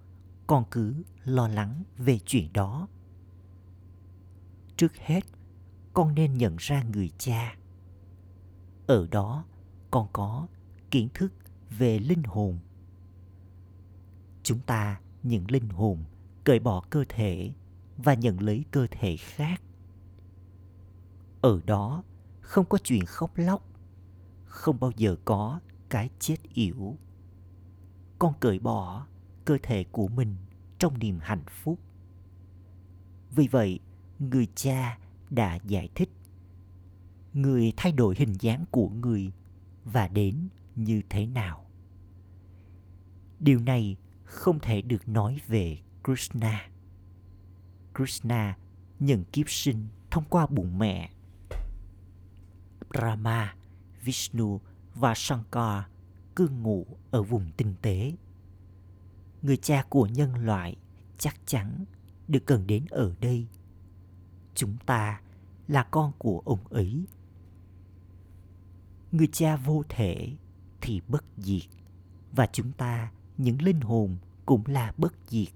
con 0.48 0.64
cứ 0.72 1.04
lo 1.24 1.48
lắng 1.48 1.84
về 1.98 2.20
chuyện 2.26 2.54
đó? 2.54 2.88
Trước 4.78 4.96
hết, 4.98 5.24
con 5.94 6.16
nên 6.16 6.38
nhận 6.38 6.56
ra 6.60 6.84
người 6.84 7.12
cha. 7.18 7.56
Ở 8.88 9.08
đó, 9.12 9.46
con 9.92 10.08
có 10.14 10.48
kiến 10.92 11.10
thức 11.14 11.34
về 11.70 12.00
linh 12.00 12.24
hồn. 12.24 12.60
Chúng 14.44 14.60
ta 14.60 15.02
những 15.24 15.52
linh 15.52 15.70
hồn, 15.70 16.04
cởi 16.44 16.60
bỏ 16.60 16.84
cơ 16.90 17.04
thể 17.10 17.52
và 17.98 18.14
nhận 18.14 18.42
lấy 18.42 18.66
cơ 18.72 18.88
thể 18.92 19.18
khác. 19.18 19.62
Ở 21.42 21.62
đó, 21.66 22.04
không 22.42 22.66
có 22.66 22.78
chuyện 22.84 23.06
khóc 23.06 23.32
lóc 23.36 23.73
không 24.54 24.80
bao 24.80 24.92
giờ 24.98 25.16
có 25.26 25.60
cái 25.90 26.10
chết 26.20 26.36
yểu. 26.54 26.98
Con 28.20 28.34
cởi 28.40 28.60
bỏ 28.60 29.08
cơ 29.46 29.58
thể 29.64 29.84
của 29.92 30.08
mình 30.08 30.36
trong 30.80 31.00
niềm 31.00 31.20
hạnh 31.22 31.44
phúc. 31.48 31.80
Vì 33.32 33.48
vậy 33.48 33.80
người 34.20 34.48
cha 34.56 34.98
đã 35.30 35.56
giải 35.56 35.90
thích 35.96 36.10
người 37.34 37.74
thay 37.78 37.92
đổi 37.92 38.16
hình 38.18 38.34
dáng 38.40 38.66
của 38.72 38.90
người 38.90 39.32
và 39.86 40.08
đến 40.08 40.48
như 40.76 41.02
thế 41.10 41.26
nào. 41.26 41.66
Điều 43.40 43.60
này 43.60 43.98
không 44.24 44.60
thể 44.60 44.82
được 44.82 45.08
nói 45.08 45.40
về 45.48 45.78
krishna. 46.04 46.70
Krishna 47.96 48.58
nhận 49.00 49.24
kiếp 49.24 49.50
sinh 49.50 49.88
thông 50.12 50.24
qua 50.30 50.48
bụng 50.48 50.78
mẹ 50.78 51.10
Brahma, 52.90 53.56
Vishnu 54.04 54.62
và 54.96 55.14
Shankar 55.16 55.84
cư 56.36 56.48
ngụ 56.48 56.86
ở 57.12 57.24
vùng 57.24 57.52
tinh 57.58 57.74
tế. 57.82 58.14
Người 59.42 59.58
cha 59.58 59.86
của 59.90 60.08
nhân 60.08 60.36
loại 60.36 60.76
chắc 61.18 61.36
chắn 61.46 61.86
được 62.28 62.46
cần 62.46 62.68
đến 62.68 62.86
ở 62.90 63.14
đây. 63.20 63.48
Chúng 64.56 64.78
ta 64.86 65.22
là 65.68 65.84
con 65.84 66.12
của 66.18 66.42
ông 66.46 66.68
ấy. 66.68 67.06
Người 69.12 69.28
cha 69.32 69.56
vô 69.56 69.84
thể 69.90 70.36
thì 70.82 71.02
bất 71.08 71.24
diệt 71.38 71.64
và 72.32 72.48
chúng 72.54 72.72
ta 72.72 73.12
những 73.38 73.62
linh 73.62 73.82
hồn 73.82 74.18
cũng 74.46 74.64
là 74.68 74.94
bất 74.98 75.14
diệt. 75.28 75.50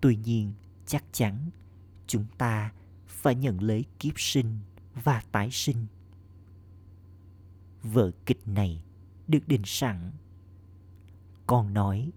Tuy 0.00 0.16
nhiên, 0.16 0.52
chắc 0.86 1.04
chắn 1.12 1.50
chúng 2.06 2.26
ta 2.38 2.72
phải 3.06 3.34
nhận 3.34 3.62
lấy 3.62 3.84
kiếp 3.98 4.12
sinh 4.16 4.58
và 5.04 5.22
tái 5.32 5.48
sinh. 5.50 5.86
Vở 7.82 8.10
kịch 8.26 8.48
này 8.48 8.84
được 9.28 9.48
định 9.48 9.62
sẵn. 9.64 10.12
Con 11.46 11.74
nói, 11.74 12.12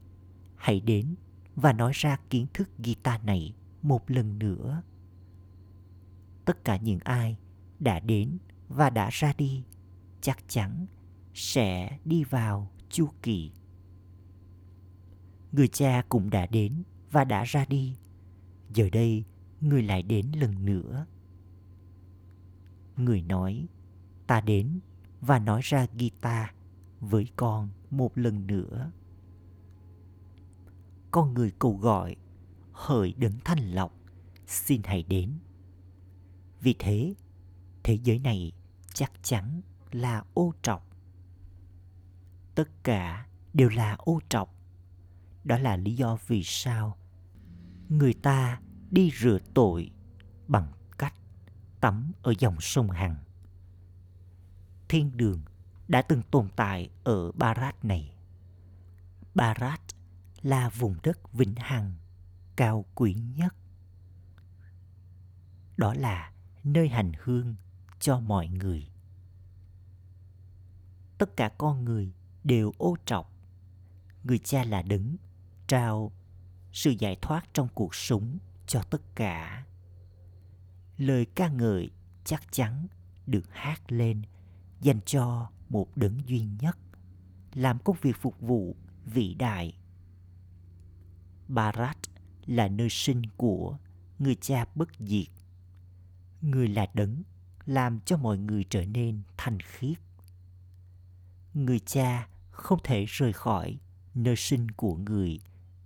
hãy 0.55 0.79
đến 0.79 1.15
và 1.55 1.73
nói 1.73 1.91
ra 1.95 2.17
kiến 2.29 2.47
thức 2.53 2.69
guitar 2.77 3.23
này 3.23 3.55
một 3.81 4.11
lần 4.11 4.39
nữa. 4.39 4.81
Tất 6.45 6.63
cả 6.63 6.77
những 6.77 6.99
ai 7.03 7.37
đã 7.79 7.99
đến 7.99 8.37
và 8.67 8.89
đã 8.89 9.09
ra 9.11 9.33
đi 9.37 9.63
chắc 10.21 10.37
chắn 10.47 10.85
sẽ 11.33 11.99
đi 12.05 12.23
vào 12.23 12.71
chu 12.89 13.09
kỳ. 13.21 13.51
Người 15.51 15.67
cha 15.67 16.03
cũng 16.09 16.29
đã 16.29 16.45
đến 16.45 16.83
và 17.11 17.23
đã 17.23 17.43
ra 17.43 17.65
đi. 17.65 17.97
Giờ 18.73 18.89
đây, 18.91 19.23
người 19.61 19.83
lại 19.83 20.03
đến 20.03 20.25
lần 20.35 20.65
nữa 20.65 21.05
người 22.97 23.21
nói 23.21 23.67
ta 24.27 24.41
đến 24.41 24.79
và 25.21 25.39
nói 25.39 25.61
ra 25.63 25.87
guitar 25.99 26.47
với 26.99 27.27
con 27.35 27.69
một 27.89 28.17
lần 28.17 28.47
nữa. 28.47 28.91
Con 31.11 31.33
người 31.33 31.51
cầu 31.59 31.77
gọi 31.77 32.15
hỡi 32.71 33.13
đấng 33.17 33.39
thanh 33.43 33.59
lọc, 33.59 33.93
xin 34.47 34.81
hãy 34.83 35.03
đến. 35.03 35.39
Vì 36.61 36.75
thế 36.79 37.15
thế 37.83 37.99
giới 38.03 38.19
này 38.19 38.51
chắc 38.93 39.11
chắn 39.23 39.61
là 39.91 40.23
ô 40.33 40.53
trọc. 40.61 40.87
Tất 42.55 42.83
cả 42.83 43.27
đều 43.53 43.69
là 43.69 43.95
ô 43.99 44.19
trọc. 44.29 44.55
Đó 45.43 45.57
là 45.57 45.77
lý 45.77 45.95
do 45.95 46.17
vì 46.27 46.43
sao 46.43 46.97
người 47.89 48.13
ta 48.13 48.61
đi 48.91 49.11
rửa 49.21 49.37
tội 49.53 49.91
bằng 50.47 50.71
cách 50.97 51.13
tắm 51.81 52.11
ở 52.21 52.33
dòng 52.39 52.61
sông 52.61 52.89
Hằng. 52.89 53.24
Thiên 54.89 55.17
đường 55.17 55.41
đã 55.87 56.01
từng 56.01 56.21
tồn 56.31 56.49
tại 56.55 56.89
ở 57.03 57.31
Barat 57.31 57.85
này. 57.85 58.15
Barat 59.35 59.81
là 60.41 60.69
vùng 60.69 60.95
đất 61.03 61.33
vĩnh 61.33 61.55
hằng, 61.55 61.95
cao 62.55 62.85
quý 62.95 63.13
nhất. 63.13 63.55
Đó 65.77 65.93
là 65.93 66.31
nơi 66.63 66.89
hành 66.89 67.11
hương 67.23 67.55
cho 67.99 68.19
mọi 68.19 68.47
người. 68.47 68.89
Tất 71.17 71.37
cả 71.37 71.49
con 71.57 71.85
người 71.85 72.13
đều 72.43 72.71
ô 72.77 72.95
trọc. 73.05 73.31
Người 74.23 74.37
cha 74.37 74.63
là 74.63 74.81
đứng 74.81 75.15
trao 75.67 76.11
sự 76.73 76.91
giải 76.99 77.17
thoát 77.21 77.53
trong 77.53 77.67
cuộc 77.73 77.95
sống 77.95 78.37
cho 78.67 78.81
tất 78.83 79.01
cả 79.15 79.65
lời 80.97 81.25
ca 81.35 81.49
ngợi 81.49 81.91
chắc 82.23 82.51
chắn 82.51 82.87
được 83.27 83.45
hát 83.51 83.91
lên 83.91 84.21
dành 84.85 84.99
cho 85.05 85.49
một 85.69 85.97
đấng 85.97 86.27
duy 86.27 86.45
nhất, 86.59 86.77
làm 87.53 87.79
công 87.79 87.95
việc 88.01 88.15
phục 88.21 88.41
vụ 88.41 88.75
vĩ 89.05 89.33
đại. 89.33 89.77
Barat 91.47 91.97
là 92.45 92.67
nơi 92.67 92.87
sinh 92.89 93.21
của 93.37 93.77
người 94.19 94.35
cha 94.35 94.65
bất 94.75 94.89
diệt. 94.99 95.27
Người 96.41 96.67
là 96.67 96.87
đấng 96.93 97.23
làm 97.65 97.99
cho 97.99 98.17
mọi 98.17 98.37
người 98.37 98.65
trở 98.69 98.85
nên 98.85 99.21
thanh 99.37 99.59
khiết. 99.59 99.97
Người 101.53 101.79
cha 101.79 102.27
không 102.51 102.79
thể 102.83 103.05
rời 103.07 103.33
khỏi 103.33 103.77
nơi 104.13 104.35
sinh 104.35 104.71
của 104.71 104.95
người 104.95 105.39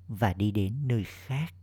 và 0.07 0.33
đi 0.33 0.51
đến 0.51 0.87
nơi 0.87 1.03
khác. 1.03 1.53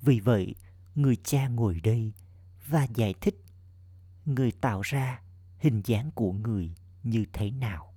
Vì 0.00 0.20
vậy, 0.20 0.54
người 0.94 1.16
cha 1.16 1.48
ngồi 1.48 1.80
đây 1.80 2.12
và 2.66 2.86
giải 2.94 3.14
thích, 3.20 3.44
người 4.26 4.52
tạo 4.52 4.80
ra 4.80 5.23
hình 5.64 5.82
dáng 5.84 6.10
của 6.14 6.32
người 6.32 6.74
như 7.02 7.24
thế 7.32 7.50
nào. 7.50 7.94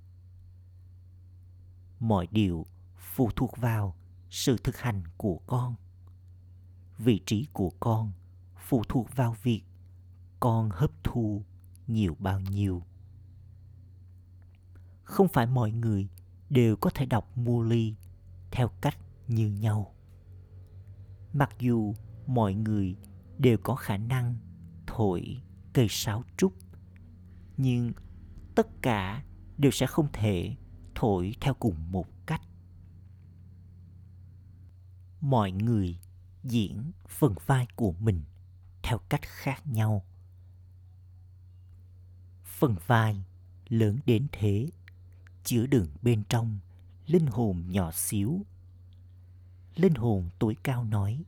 Mọi 2.00 2.28
điều 2.30 2.66
phụ 2.98 3.30
thuộc 3.36 3.56
vào 3.56 3.96
sự 4.30 4.56
thực 4.64 4.76
hành 4.76 5.02
của 5.16 5.38
con. 5.46 5.74
Vị 6.98 7.20
trí 7.26 7.46
của 7.52 7.70
con 7.80 8.12
phụ 8.68 8.82
thuộc 8.88 9.16
vào 9.16 9.36
việc 9.42 9.62
con 10.40 10.70
hấp 10.72 10.90
thu 11.04 11.44
nhiều 11.86 12.16
bao 12.18 12.40
nhiêu. 12.40 12.82
Không 15.04 15.28
phải 15.28 15.46
mọi 15.46 15.72
người 15.72 16.08
đều 16.50 16.76
có 16.76 16.90
thể 16.90 17.06
đọc 17.06 17.38
mua 17.38 17.62
ly 17.62 17.94
theo 18.50 18.68
cách 18.80 18.98
như 19.26 19.48
nhau. 19.48 19.94
Mặc 21.32 21.50
dù 21.58 21.94
mọi 22.26 22.54
người 22.54 22.96
đều 23.38 23.58
có 23.58 23.74
khả 23.74 23.96
năng 23.96 24.36
thổi 24.86 25.42
cây 25.72 25.86
sáo 25.90 26.24
trúc 26.36 26.67
nhưng 27.58 27.92
tất 28.54 28.82
cả 28.82 29.24
đều 29.56 29.72
sẽ 29.72 29.86
không 29.86 30.08
thể 30.12 30.56
thổi 30.94 31.34
theo 31.40 31.54
cùng 31.54 31.92
một 31.92 32.06
cách. 32.26 32.40
Mọi 35.20 35.52
người 35.52 35.98
diễn 36.44 36.92
phần 37.08 37.34
vai 37.46 37.66
của 37.76 37.92
mình 37.92 38.22
theo 38.82 38.98
cách 38.98 39.22
khác 39.22 39.66
nhau. 39.66 40.04
Phần 42.44 42.76
vai 42.86 43.24
lớn 43.68 43.98
đến 44.06 44.26
thế, 44.32 44.68
chứa 45.44 45.66
đựng 45.66 45.88
bên 46.02 46.22
trong 46.28 46.58
linh 47.06 47.26
hồn 47.26 47.64
nhỏ 47.68 47.92
xíu. 47.92 48.46
Linh 49.76 49.94
hồn 49.94 50.28
tối 50.38 50.56
cao 50.62 50.84
nói, 50.84 51.24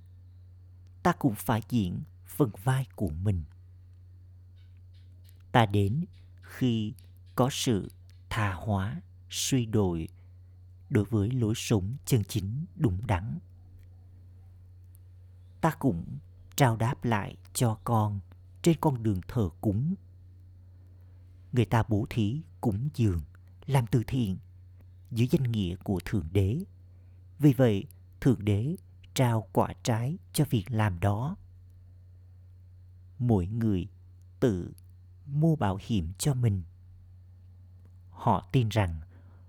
ta 1.03 1.13
cũng 1.13 1.35
phải 1.35 1.63
diễn 1.69 2.03
phần 2.27 2.51
vai 2.65 2.87
của 2.97 3.09
mình 3.09 3.45
ta 5.53 5.67
đến 5.67 6.05
khi 6.43 6.95
có 7.35 7.49
sự 7.53 7.91
tha 8.31 8.53
hóa, 8.53 9.03
suy 9.31 9.67
đổi 9.67 10.09
đối 10.91 11.05
với 11.05 11.31
lối 11.31 11.55
sống 11.57 11.97
chân 12.05 12.25
chính 12.25 12.65
đúng 12.77 13.07
đắn. 13.07 13.39
Ta 15.61 15.71
cũng 15.79 16.19
trao 16.57 16.77
đáp 16.77 17.05
lại 17.05 17.37
cho 17.53 17.79
con 17.85 18.21
trên 18.63 18.77
con 18.81 19.03
đường 19.03 19.21
thờ 19.29 19.49
cúng. 19.61 19.95
Người 21.53 21.65
ta 21.65 21.83
bố 21.89 22.07
thí 22.11 22.41
cúng 22.61 22.89
dường, 22.95 23.21
làm 23.67 23.87
từ 23.87 24.03
thiện 24.07 24.39
dưới 25.11 25.29
danh 25.31 25.53
nghĩa 25.53 25.77
của 25.77 26.01
thượng 26.05 26.27
đế. 26.33 26.59
Vì 27.39 27.53
vậy, 27.53 27.85
thượng 28.21 28.45
đế 28.45 28.77
trao 29.15 29.49
quả 29.53 29.75
trái 29.83 30.19
cho 30.33 30.45
việc 30.51 30.65
làm 30.71 31.01
đó. 31.01 31.37
Mỗi 33.19 33.47
người 33.47 33.89
tự 34.41 34.73
mua 35.33 35.57
bảo 35.57 35.79
hiểm 35.81 36.13
cho 36.19 36.35
mình. 36.35 36.63
Họ 38.11 38.49
tin 38.53 38.69
rằng 38.69 39.01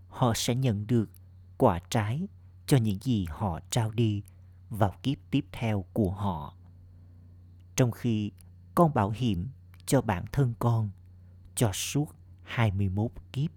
họ 0.09 0.33
sẽ 0.35 0.55
nhận 0.55 0.87
được 0.87 1.09
quả 1.57 1.79
trái 1.89 2.27
cho 2.65 2.77
những 2.77 2.99
gì 3.01 3.25
họ 3.29 3.59
trao 3.69 3.91
đi 3.91 4.23
vào 4.69 4.95
kiếp 5.03 5.17
tiếp 5.31 5.45
theo 5.51 5.85
của 5.93 6.11
họ. 6.11 6.55
Trong 7.75 7.91
khi 7.91 8.31
con 8.75 8.93
bảo 8.93 9.09
hiểm 9.09 9.47
cho 9.85 10.01
bản 10.01 10.25
thân 10.31 10.53
con 10.59 10.89
cho 11.55 11.71
suốt 11.73 12.15
21 12.43 13.11
kiếp. 13.33 13.51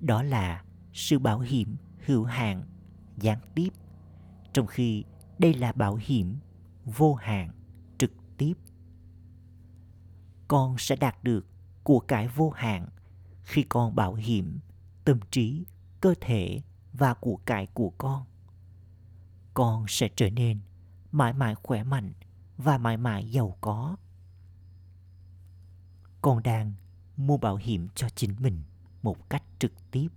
Đó 0.00 0.22
là 0.22 0.64
sự 0.92 1.18
bảo 1.18 1.40
hiểm 1.40 1.76
hữu 2.06 2.24
hạn, 2.24 2.64
gián 3.16 3.38
tiếp, 3.54 3.68
trong 4.52 4.66
khi 4.66 5.04
đây 5.38 5.54
là 5.54 5.72
bảo 5.72 5.98
hiểm 6.00 6.36
vô 6.84 7.14
hạn, 7.14 7.50
trực 7.98 8.12
tiếp 8.36 8.54
con 10.48 10.78
sẽ 10.78 10.96
đạt 10.96 11.24
được 11.24 11.46
của 11.82 12.00
cải 12.00 12.28
vô 12.28 12.50
hạn 12.50 12.88
khi 13.44 13.62
con 13.68 13.94
bảo 13.94 14.14
hiểm 14.14 14.58
tâm 15.04 15.20
trí, 15.30 15.64
cơ 16.00 16.14
thể 16.20 16.62
và 16.92 17.14
của 17.14 17.36
cải 17.36 17.66
của 17.66 17.90
con 17.90 18.24
con 19.54 19.84
sẽ 19.88 20.08
trở 20.16 20.30
nên 20.30 20.60
mãi 21.12 21.32
mãi 21.32 21.54
khỏe 21.54 21.84
mạnh 21.84 22.12
và 22.56 22.78
mãi 22.78 22.96
mãi 22.96 23.30
giàu 23.30 23.56
có 23.60 23.96
con 26.22 26.42
đang 26.42 26.72
mua 27.16 27.36
bảo 27.36 27.56
hiểm 27.56 27.88
cho 27.94 28.08
chính 28.08 28.36
mình 28.38 28.62
một 29.02 29.30
cách 29.30 29.42
trực 29.58 29.72
tiếp 29.90 30.08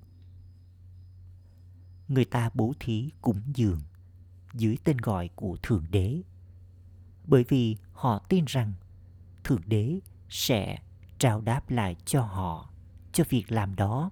người 2.11 2.25
ta 2.25 2.49
bố 2.53 2.73
thí 2.79 3.09
cúng 3.21 3.41
dường 3.55 3.79
dưới 4.53 4.77
tên 4.83 4.97
gọi 4.97 5.29
của 5.35 5.57
Thượng 5.63 5.85
Đế. 5.91 6.21
Bởi 7.25 7.45
vì 7.47 7.77
họ 7.93 8.19
tin 8.29 8.45
rằng 8.47 8.73
Thượng 9.43 9.61
Đế 9.65 9.99
sẽ 10.31 10.77
trao 11.19 11.41
đáp 11.41 11.69
lại 11.69 11.95
cho 12.05 12.21
họ 12.21 12.69
cho 13.11 13.23
việc 13.29 13.51
làm 13.51 13.75
đó. 13.75 14.11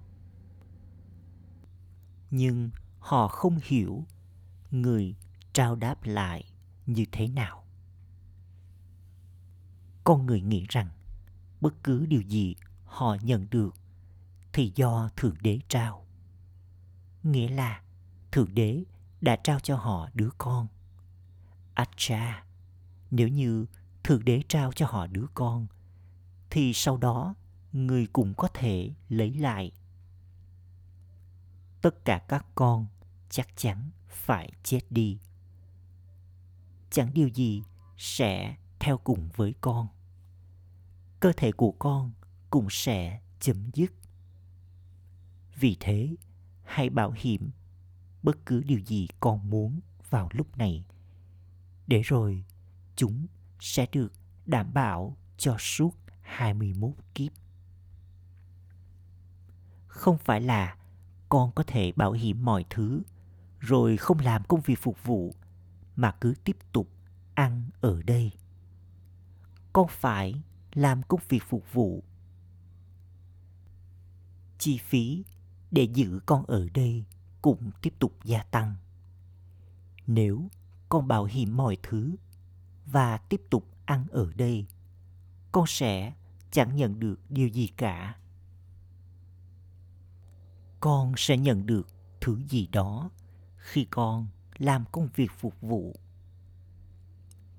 Nhưng 2.30 2.70
họ 2.98 3.28
không 3.28 3.58
hiểu 3.62 4.04
người 4.70 5.16
trao 5.52 5.76
đáp 5.76 6.04
lại 6.04 6.44
như 6.86 7.04
thế 7.12 7.28
nào. 7.28 7.64
Con 10.04 10.26
người 10.26 10.40
nghĩ 10.40 10.66
rằng 10.68 10.88
bất 11.60 11.74
cứ 11.84 12.06
điều 12.06 12.20
gì 12.20 12.54
họ 12.84 13.16
nhận 13.22 13.46
được 13.50 13.74
thì 14.52 14.72
do 14.74 15.08
Thượng 15.16 15.36
Đế 15.40 15.58
trao. 15.68 16.06
Nghĩa 17.22 17.48
là 17.48 17.82
Thượng 18.32 18.54
Đế 18.54 18.84
đã 19.20 19.36
trao 19.36 19.60
cho 19.60 19.76
họ 19.76 20.08
đứa 20.14 20.30
con. 20.38 20.66
Acha, 21.74 22.44
nếu 23.10 23.28
như 23.28 23.66
Thượng 24.04 24.24
Đế 24.24 24.42
trao 24.48 24.72
cho 24.72 24.86
họ 24.86 25.06
đứa 25.06 25.26
con, 25.34 25.66
thì 26.50 26.72
sau 26.74 26.96
đó 26.96 27.34
người 27.72 28.06
cũng 28.06 28.34
có 28.34 28.48
thể 28.54 28.90
lấy 29.08 29.34
lại. 29.34 29.72
Tất 31.82 32.04
cả 32.04 32.18
các 32.28 32.46
con 32.54 32.86
chắc 33.30 33.56
chắn 33.56 33.90
phải 34.08 34.52
chết 34.62 34.80
đi. 34.90 35.18
Chẳng 36.90 37.14
điều 37.14 37.28
gì 37.28 37.62
sẽ 37.96 38.56
theo 38.78 38.98
cùng 38.98 39.28
với 39.36 39.54
con. 39.60 39.88
Cơ 41.20 41.32
thể 41.36 41.52
của 41.52 41.72
con 41.72 42.12
cũng 42.50 42.66
sẽ 42.70 43.20
chấm 43.40 43.70
dứt. 43.74 43.92
Vì 45.54 45.76
thế, 45.80 46.14
hãy 46.64 46.90
bảo 46.90 47.12
hiểm 47.16 47.50
bất 48.22 48.46
cứ 48.46 48.62
điều 48.62 48.78
gì 48.78 49.08
con 49.20 49.50
muốn 49.50 49.80
vào 50.10 50.28
lúc 50.32 50.56
này 50.56 50.84
để 51.86 52.02
rồi 52.04 52.44
chúng 52.96 53.26
sẽ 53.60 53.86
được 53.92 54.12
đảm 54.46 54.74
bảo 54.74 55.16
cho 55.36 55.56
suốt 55.58 55.90
21 56.30 56.90
kiếp. 57.14 57.32
Không 59.86 60.18
phải 60.18 60.40
là 60.40 60.76
con 61.28 61.52
có 61.52 61.62
thể 61.66 61.92
bảo 61.96 62.12
hiểm 62.12 62.44
mọi 62.44 62.64
thứ, 62.70 63.02
rồi 63.58 63.96
không 63.96 64.18
làm 64.18 64.44
công 64.44 64.60
việc 64.60 64.78
phục 64.78 65.04
vụ, 65.04 65.34
mà 65.96 66.12
cứ 66.20 66.34
tiếp 66.44 66.56
tục 66.72 66.88
ăn 67.34 67.70
ở 67.80 68.02
đây. 68.02 68.32
con 69.72 69.86
phải 69.90 70.42
làm 70.74 71.02
công 71.02 71.20
việc 71.28 71.42
phục 71.48 71.72
vụ 71.72 72.04
chi 74.58 74.78
phí 74.78 75.24
để 75.70 75.82
giữ 75.82 76.20
con 76.26 76.44
ở 76.46 76.68
đây 76.74 77.04
cũng 77.42 77.70
tiếp 77.82 77.94
tục 77.98 78.12
gia 78.24 78.42
tăng 78.42 78.74
nếu 80.06 80.50
con 80.88 81.08
bảo 81.08 81.24
hiểm 81.24 81.56
mọi 81.56 81.76
thứ 81.82 82.16
và 82.86 83.16
tiếp 83.16 83.42
tục 83.50 83.66
ăn 83.84 84.06
ở 84.10 84.32
đây, 84.36 84.66
con 85.52 85.64
sẽ 85.66 86.12
chẳng 86.50 86.76
nhận 86.76 87.00
được 87.00 87.20
điều 87.28 87.48
gì 87.48 87.66
cả. 87.66 88.16
Con 90.80 91.12
sẽ 91.16 91.36
nhận 91.36 91.66
được 91.66 91.88
thứ 92.20 92.40
gì 92.48 92.66
đó 92.66 93.10
khi 93.56 93.86
con 93.90 94.26
làm 94.58 94.84
công 94.92 95.08
việc 95.14 95.30
phục 95.38 95.60
vụ. 95.60 95.96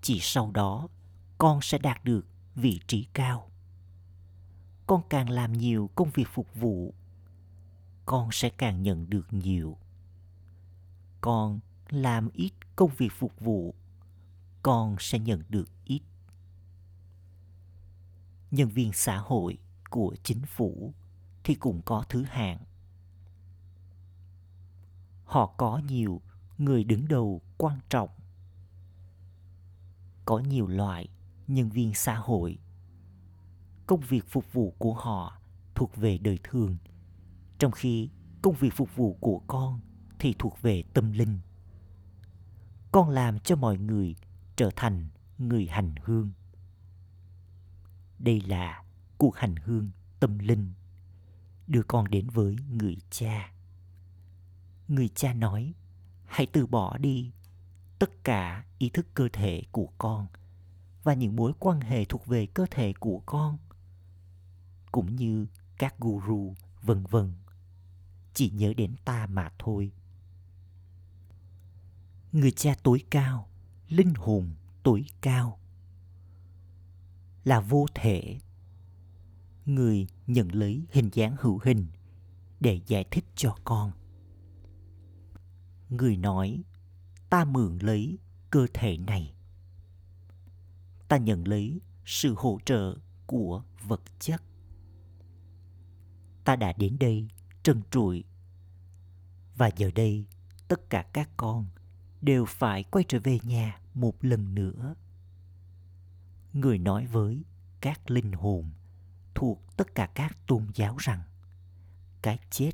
Chỉ 0.02 0.20
sau 0.22 0.52
đó, 0.52 0.88
con 1.38 1.62
sẽ 1.62 1.78
đạt 1.78 2.04
được 2.04 2.26
vị 2.56 2.80
trí 2.88 3.08
cao. 3.14 3.50
Con 4.88 5.02
càng 5.10 5.30
làm 5.30 5.54
nhiều 5.54 5.90
công 5.96 6.10
việc 6.10 6.28
phục 6.34 6.56
vụ, 6.56 6.94
con 8.06 8.30
sẽ 8.32 8.50
càng 8.50 8.84
nhận 8.84 9.10
được 9.10 9.34
nhiều. 9.34 9.78
Con 11.22 11.60
làm 11.90 12.30
ít 12.34 12.52
công 12.76 12.92
việc 12.98 13.12
phục 13.20 13.40
vụ, 13.40 13.76
con 14.64 14.96
sẽ 15.00 15.20
nhận 15.20 15.44
được 15.50 15.70
ít 15.86 16.02
nhân 18.52 18.70
viên 18.70 18.94
xã 18.94 19.18
hội 19.18 19.58
của 19.90 20.16
chính 20.24 20.42
phủ 20.46 20.94
thì 21.44 21.56
cũng 21.56 21.82
có 21.86 22.04
thứ 22.10 22.24
hạng. 22.24 22.58
Họ 25.26 25.54
có 25.58 25.82
nhiều 25.88 26.22
người 26.58 26.84
đứng 26.84 27.08
đầu 27.08 27.42
quan 27.58 27.80
trọng. 27.90 28.10
Có 30.26 30.40
nhiều 30.40 30.68
loại 30.68 31.08
nhân 31.48 31.70
viên 31.70 31.94
xã 31.94 32.16
hội. 32.16 32.58
Công 33.88 34.00
việc 34.00 34.26
phục 34.28 34.54
vụ 34.54 34.76
của 34.80 34.94
họ 34.94 35.42
thuộc 35.76 35.96
về 35.96 36.18
đời 36.18 36.40
thường, 36.44 36.78
trong 37.60 37.72
khi 37.72 38.10
công 38.42 38.56
việc 38.56 38.74
phục 38.76 38.96
vụ 38.96 39.18
của 39.22 39.42
con 39.48 39.80
thì 40.20 40.36
thuộc 40.40 40.62
về 40.62 40.84
tâm 40.94 41.12
linh. 41.12 41.40
Con 42.92 43.10
làm 43.10 43.40
cho 43.40 43.56
mọi 43.56 43.78
người 43.78 44.16
trở 44.56 44.70
thành 44.76 45.10
người 45.38 45.68
hành 45.68 45.96
hương 46.04 46.32
đây 48.24 48.42
là 48.42 48.84
cuộc 49.18 49.36
hành 49.36 49.56
hương 49.56 49.90
tâm 50.20 50.40
linh. 50.40 50.74
Đưa 51.68 51.84
con 51.84 52.08
đến 52.10 52.30
với 52.30 52.56
người 52.70 52.98
cha. 53.10 53.52
Người 54.88 55.08
cha 55.08 55.34
nói, 55.34 55.74
hãy 56.26 56.46
từ 56.46 56.68
bỏ 56.68 56.98
đi 56.98 57.32
tất 58.00 58.24
cả 58.24 58.66
ý 58.78 58.90
thức 58.90 59.08
cơ 59.14 59.30
thể 59.34 59.64
của 59.72 59.90
con 59.98 60.28
và 61.04 61.14
những 61.14 61.36
mối 61.36 61.54
quan 61.60 61.82
hệ 61.82 62.06
thuộc 62.06 62.26
về 62.26 62.46
cơ 62.46 62.66
thể 62.72 62.94
của 63.00 63.22
con, 63.26 63.58
cũng 64.92 65.16
như 65.16 65.48
các 65.78 66.00
guru, 66.00 66.56
vân 66.82 67.04
vân. 67.04 67.34
Chỉ 68.34 68.50
nhớ 68.50 68.74
đến 68.78 68.96
ta 69.06 69.28
mà 69.28 69.52
thôi. 69.60 69.92
Người 72.32 72.52
cha 72.52 72.76
tối 72.84 73.04
cao, 73.10 73.50
linh 73.90 74.14
hồn 74.14 74.50
tối 74.84 75.06
cao 75.22 75.60
là 77.44 77.60
vô 77.60 77.86
thể. 77.96 78.38
Người 79.66 80.08
nhận 80.28 80.56
lấy 80.56 80.86
hình 80.92 81.10
dáng 81.14 81.36
hữu 81.40 81.60
hình 81.64 81.88
để 82.60 82.80
giải 82.88 83.06
thích 83.12 83.26
cho 83.36 83.56
con. 83.64 83.92
Người 85.90 86.18
nói, 86.18 86.64
ta 87.30 87.46
mượn 87.46 87.78
lấy 87.82 88.18
cơ 88.50 88.68
thể 88.74 88.98
này. 88.98 89.34
Ta 91.08 91.18
nhận 91.18 91.48
lấy 91.48 91.82
sự 92.06 92.34
hỗ 92.38 92.60
trợ 92.66 92.98
của 93.26 93.64
vật 93.88 94.02
chất. 94.20 94.42
Ta 96.44 96.56
đã 96.56 96.74
đến 96.74 96.98
đây 97.00 97.28
trần 97.64 97.82
trụi. 97.92 98.24
Và 99.56 99.70
giờ 99.78 99.92
đây, 99.96 100.26
tất 100.68 100.90
cả 100.90 101.06
các 101.14 101.30
con 101.38 101.66
đều 102.22 102.46
phải 102.46 102.84
quay 102.84 103.06
trở 103.08 103.20
về 103.20 103.40
nhà 103.44 103.82
một 103.94 104.16
lần 104.22 104.56
nữa 104.56 104.96
người 106.54 106.78
nói 106.78 107.06
với 107.06 107.44
các 107.82 108.12
linh 108.12 108.32
hồn 108.32 108.72
thuộc 109.36 109.78
tất 109.78 109.96
cả 109.96 110.06
các 110.06 110.38
tôn 110.48 110.68
giáo 110.74 110.98
rằng, 110.98 111.22
cái 112.22 112.40
chết 112.50 112.72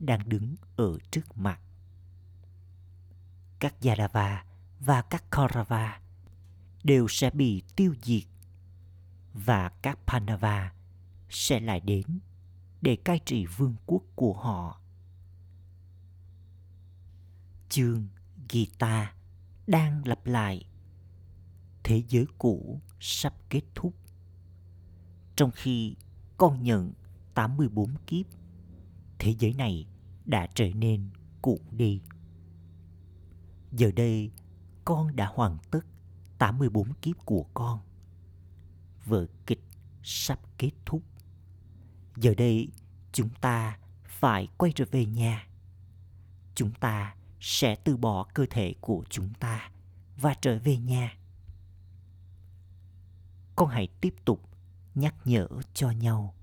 đang 0.00 0.28
đứng 0.28 0.54
ở 0.76 0.98
trước 1.10 1.38
mặt 1.38 1.60
các 3.58 3.74
Yadava 3.82 4.44
và 4.80 5.02
các 5.02 5.30
Kaurava 5.30 6.00
đều 6.84 7.08
sẽ 7.08 7.30
bị 7.30 7.62
tiêu 7.76 7.94
diệt 8.02 8.22
và 9.34 9.68
các 9.68 9.98
Pandava 10.06 10.72
sẽ 11.30 11.60
lại 11.60 11.80
đến 11.80 12.06
để 12.82 12.96
cai 12.96 13.18
trị 13.18 13.46
vương 13.46 13.74
quốc 13.86 14.02
của 14.14 14.32
họ. 14.32 14.80
Chương 17.68 18.08
Gita 18.50 19.14
đang 19.66 20.02
lặp 20.06 20.26
lại. 20.26 20.64
Thế 21.86 22.02
giới 22.08 22.26
cũ 22.38 22.80
sắp 23.00 23.34
kết 23.50 23.62
thúc. 23.74 23.94
Trong 25.36 25.50
khi 25.50 25.96
con 26.36 26.62
nhận 26.62 26.92
84 27.34 27.94
kiếp, 28.06 28.26
thế 29.18 29.34
giới 29.38 29.54
này 29.54 29.86
đã 30.24 30.46
trở 30.54 30.68
nên 30.74 31.10
cũ 31.42 31.60
đi. 31.70 32.00
Giờ 33.72 33.90
đây, 33.96 34.30
con 34.84 35.16
đã 35.16 35.30
hoàn 35.34 35.58
tất 35.70 35.80
84 36.38 36.94
kiếp 36.94 37.26
của 37.26 37.46
con. 37.54 37.80
Vở 39.04 39.26
kịch 39.46 39.64
sắp 40.02 40.40
kết 40.58 40.72
thúc. 40.86 41.02
Giờ 42.16 42.34
đây, 42.36 42.68
chúng 43.12 43.30
ta 43.40 43.78
phải 44.04 44.48
quay 44.58 44.72
trở 44.74 44.84
về 44.90 45.06
nhà. 45.06 45.48
Chúng 46.54 46.70
ta 46.80 47.14
sẽ 47.40 47.74
từ 47.74 47.96
bỏ 47.96 48.26
cơ 48.34 48.46
thể 48.50 48.74
của 48.80 49.04
chúng 49.10 49.28
ta 49.40 49.70
và 50.16 50.34
trở 50.40 50.58
về 50.58 50.76
nhà. 50.76 51.18
Con 53.56 53.68
hãy 53.68 53.88
tiếp 54.00 54.14
tục 54.24 54.48
nhắc 54.94 55.14
nhở 55.24 55.48
cho 55.74 55.90
nhau. 55.90 56.34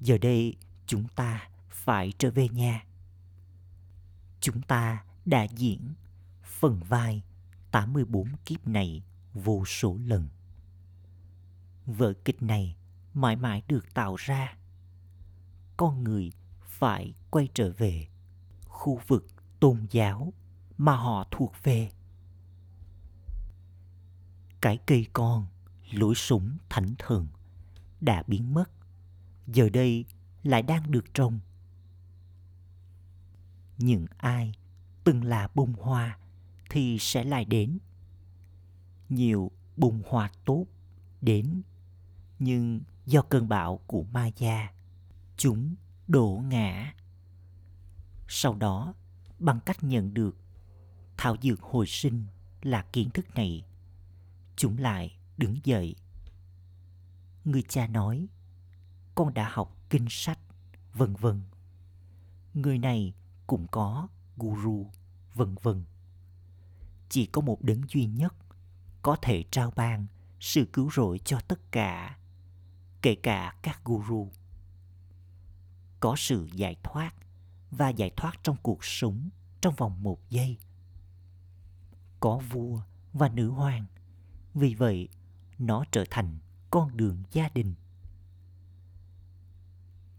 Giờ 0.00 0.18
đây, 0.18 0.56
chúng 0.86 1.08
ta 1.08 1.48
phải 1.68 2.12
trở 2.18 2.30
về 2.30 2.48
nhà. 2.48 2.84
Chúng 4.40 4.62
ta 4.62 5.04
đã 5.24 5.42
diễn 5.42 5.94
phần 6.44 6.80
vai 6.88 7.22
84 7.70 8.28
kiếp 8.44 8.66
này 8.66 9.02
vô 9.34 9.64
số 9.64 9.98
lần. 10.04 10.28
Vở 11.86 12.12
kịch 12.24 12.42
này 12.42 12.76
mãi 13.14 13.36
mãi 13.36 13.62
được 13.68 13.94
tạo 13.94 14.16
ra. 14.16 14.56
Con 15.76 16.04
người 16.04 16.32
phải 16.64 17.14
quay 17.30 17.48
trở 17.54 17.72
về 17.72 18.06
khu 18.64 19.00
vực 19.06 19.26
tôn 19.60 19.86
giáo 19.90 20.32
mà 20.78 20.96
họ 20.96 21.26
thuộc 21.30 21.52
về. 21.62 21.90
Cái 24.60 24.78
cây 24.86 25.06
con, 25.12 25.46
lũi 25.92 26.14
súng 26.14 26.56
thánh 26.68 26.94
thường 26.98 27.26
đã 28.00 28.22
biến 28.26 28.54
mất, 28.54 28.70
giờ 29.46 29.68
đây 29.68 30.04
lại 30.42 30.62
đang 30.62 30.90
được 30.90 31.14
trồng. 31.14 31.40
Những 33.78 34.06
ai 34.16 34.54
từng 35.04 35.24
là 35.24 35.48
bông 35.54 35.72
hoa 35.72 36.18
thì 36.70 36.98
sẽ 37.00 37.24
lại 37.24 37.44
đến. 37.44 37.78
Nhiều 39.08 39.50
bông 39.76 40.02
hoa 40.08 40.30
tốt 40.44 40.66
đến, 41.20 41.62
nhưng 42.38 42.80
do 43.06 43.22
cơn 43.22 43.48
bão 43.48 43.80
của 43.86 44.02
ma 44.02 44.26
gia, 44.26 44.68
chúng 45.36 45.74
đổ 46.08 46.42
ngã. 46.48 46.94
Sau 48.28 48.54
đó, 48.54 48.94
bằng 49.38 49.60
cách 49.66 49.84
nhận 49.84 50.14
được 50.14 50.36
thảo 51.16 51.36
dược 51.42 51.60
hồi 51.60 51.86
sinh 51.86 52.26
là 52.62 52.82
kiến 52.92 53.10
thức 53.10 53.34
này, 53.34 53.64
chúng 54.56 54.78
lại 54.78 55.16
đứng 55.36 55.56
dậy. 55.64 55.94
Người 57.44 57.62
cha 57.62 57.86
nói, 57.86 58.26
con 59.14 59.34
đã 59.34 59.50
học 59.52 59.76
kinh 59.90 60.06
sách, 60.08 60.38
vân 60.94 61.14
vân. 61.14 61.40
Người 62.54 62.78
này 62.78 63.14
cũng 63.46 63.66
có 63.70 64.08
guru, 64.36 64.90
vân 65.34 65.54
vân 65.62 65.84
chỉ 67.12 67.26
có 67.26 67.40
một 67.40 67.62
đấng 67.62 67.82
duy 67.88 68.06
nhất 68.06 68.34
có 69.02 69.16
thể 69.22 69.44
trao 69.50 69.72
ban 69.76 70.06
sự 70.40 70.64
cứu 70.72 70.90
rỗi 70.90 71.18
cho 71.24 71.40
tất 71.48 71.72
cả 71.72 72.18
kể 73.02 73.14
cả 73.14 73.54
các 73.62 73.84
guru 73.84 74.30
có 76.00 76.14
sự 76.16 76.48
giải 76.52 76.76
thoát 76.82 77.14
và 77.70 77.88
giải 77.88 78.10
thoát 78.16 78.32
trong 78.42 78.56
cuộc 78.62 78.84
sống 78.84 79.28
trong 79.60 79.74
vòng 79.74 80.02
một 80.02 80.30
giây 80.30 80.58
có 82.20 82.38
vua 82.50 82.80
và 83.12 83.28
nữ 83.28 83.50
hoàng 83.50 83.86
vì 84.54 84.74
vậy 84.74 85.08
nó 85.58 85.84
trở 85.92 86.04
thành 86.10 86.38
con 86.70 86.96
đường 86.96 87.22
gia 87.32 87.48
đình 87.48 87.74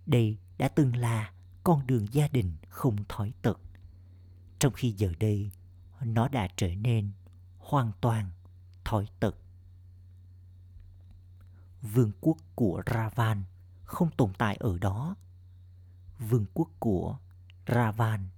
đây 0.06 0.38
đã 0.58 0.68
từng 0.68 0.96
là 0.96 1.34
con 1.64 1.88
đường 1.88 2.08
gia 2.12 2.28
đình 2.28 2.56
không 2.70 2.96
thói 3.10 3.34
tật 3.42 3.60
trong 4.64 4.74
khi 4.74 4.92
giờ 4.92 5.12
đây, 5.20 5.52
nó 6.02 6.28
đã 6.28 6.48
trở 6.56 6.68
nên 6.76 7.12
hoàn 7.58 7.92
toàn 8.02 8.32
thói 8.86 9.08
tật 9.20 9.36
vương 11.82 12.12
quốc 12.22 12.38
của 12.56 12.84
Ravan 12.94 13.44
không 13.84 14.10
tồn 14.18 14.34
tại 14.38 14.56
ở 14.56 14.78
đó. 14.78 15.16
Vương 16.20 16.46
quốc 16.54 16.70
của 16.80 17.18
Ravan 17.68 18.30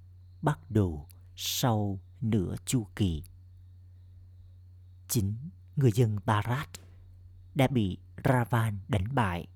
bắt 0.42 0.60
đầu 0.72 1.08
sau 1.36 2.00
nửa 2.22 2.56
chu 2.66 2.88
kỳ. 2.96 3.24
Chính 5.08 5.36
người 5.76 5.92
dân 5.92 6.20
Barat 6.26 6.70
đã 7.56 7.68
bị 7.68 7.98
Ravan 8.24 8.80
đánh 8.88 9.16
bại. 9.16 9.48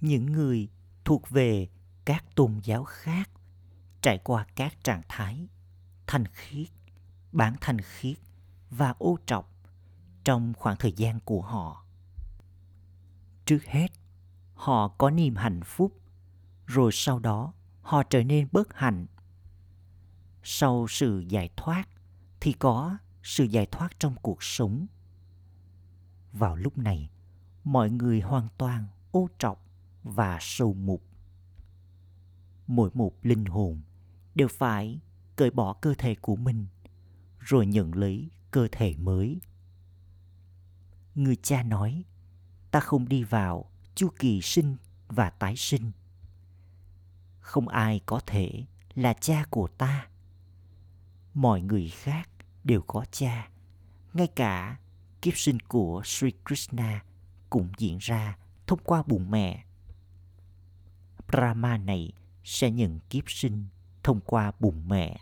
Những 0.00 0.32
người 0.32 0.68
thuộc 1.04 1.30
về 1.30 1.68
các 2.04 2.24
tôn 2.34 2.58
giáo 2.62 2.84
khác 2.84 3.30
trải 4.02 4.18
qua 4.18 4.46
các 4.54 4.84
trạng 4.84 5.02
thái 5.08 5.48
thanh 6.06 6.24
khiết, 6.26 6.68
bản 7.32 7.56
thanh 7.60 7.80
khiết 7.80 8.16
và 8.70 8.94
ô 8.98 9.18
trọc 9.26 9.52
trong 10.24 10.52
khoảng 10.54 10.76
thời 10.76 10.92
gian 10.92 11.20
của 11.20 11.42
họ. 11.42 11.84
Trước 13.46 13.64
hết, 13.64 13.88
họ 14.54 14.88
có 14.88 15.10
niềm 15.10 15.36
hạnh 15.36 15.60
phúc, 15.64 16.00
rồi 16.66 16.90
sau 16.92 17.18
đó 17.18 17.52
họ 17.82 18.02
trở 18.02 18.22
nên 18.22 18.48
bất 18.52 18.74
hạnh. 18.74 19.06
Sau 20.42 20.86
sự 20.88 21.24
giải 21.28 21.50
thoát 21.56 21.88
thì 22.40 22.52
có 22.52 22.98
sự 23.22 23.44
giải 23.44 23.66
thoát 23.66 24.00
trong 24.00 24.14
cuộc 24.22 24.42
sống. 24.42 24.86
Vào 26.32 26.56
lúc 26.56 26.78
này, 26.78 27.10
mọi 27.64 27.90
người 27.90 28.20
hoàn 28.20 28.48
toàn 28.58 28.86
ô 29.10 29.28
trọc 29.38 29.66
và 30.02 30.38
sâu 30.40 30.74
mục. 30.74 31.02
Mỗi 32.66 32.90
một 32.94 33.12
linh 33.22 33.44
hồn 33.44 33.82
đều 34.34 34.48
phải 34.48 35.00
cởi 35.36 35.50
bỏ 35.50 35.72
cơ 35.72 35.94
thể 35.98 36.14
của 36.14 36.36
mình 36.36 36.66
rồi 37.38 37.66
nhận 37.66 37.94
lấy 37.94 38.30
cơ 38.50 38.68
thể 38.72 38.94
mới. 38.96 39.40
Người 41.14 41.36
cha 41.36 41.62
nói, 41.62 42.04
ta 42.70 42.80
không 42.80 43.08
đi 43.08 43.22
vào 43.22 43.70
chu 43.94 44.08
kỳ 44.18 44.40
sinh 44.42 44.76
và 45.08 45.30
tái 45.30 45.56
sinh. 45.56 45.92
Không 47.40 47.68
ai 47.68 48.00
có 48.06 48.20
thể 48.26 48.64
là 48.94 49.12
cha 49.12 49.44
của 49.50 49.68
ta. 49.68 50.06
Mọi 51.34 51.60
người 51.60 51.88
khác 51.88 52.28
đều 52.64 52.82
có 52.82 53.04
cha. 53.10 53.48
Ngay 54.12 54.26
cả 54.26 54.78
kiếp 55.22 55.36
sinh 55.36 55.60
của 55.60 56.02
Sri 56.04 56.30
Krishna 56.46 57.04
cũng 57.50 57.68
diễn 57.78 57.98
ra 58.00 58.38
thông 58.66 58.78
qua 58.84 59.02
bụng 59.06 59.30
mẹ. 59.30 59.64
Brahma 61.28 61.76
này 61.78 62.12
sẽ 62.44 62.70
nhận 62.70 62.98
kiếp 63.10 63.24
sinh 63.26 63.66
thông 64.02 64.20
qua 64.20 64.52
bụng 64.60 64.88
mẹ. 64.88 65.20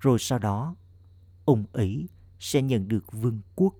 Rồi 0.00 0.18
sau 0.18 0.38
đó, 0.38 0.76
ông 1.44 1.64
ấy 1.72 2.08
sẽ 2.38 2.62
nhận 2.62 2.88
được 2.88 3.12
vương 3.12 3.40
quốc. 3.56 3.74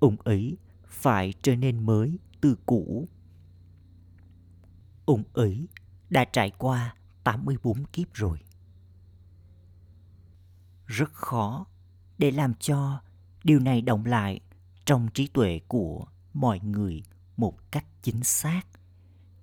Ông 0.00 0.16
ấy 0.24 0.56
phải 0.86 1.34
trở 1.42 1.56
nên 1.56 1.86
mới 1.86 2.18
từ 2.40 2.56
cũ. 2.66 3.08
Ông 5.04 5.22
ấy 5.32 5.68
đã 6.10 6.24
trải 6.24 6.50
qua 6.50 6.94
84 7.24 7.84
kiếp 7.84 8.14
rồi. 8.14 8.38
Rất 10.86 11.12
khó 11.12 11.66
để 12.20 12.30
làm 12.30 12.54
cho 12.54 13.00
điều 13.44 13.60
này 13.60 13.82
động 13.82 14.04
lại 14.06 14.40
trong 14.84 15.08
trí 15.14 15.26
tuệ 15.26 15.60
của 15.68 16.06
mọi 16.32 16.60
người 16.60 17.02
một 17.36 17.70
cách 17.70 17.86
chính 18.02 18.24
xác. 18.24 18.62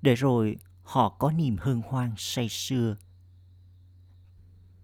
Để 0.02 0.16
rồi 0.16 0.58
họ 0.84 1.10
có 1.10 1.32
niềm 1.32 1.58
hân 1.60 1.82
hoan 1.88 2.14
say 2.18 2.50
sưa. 2.50 2.98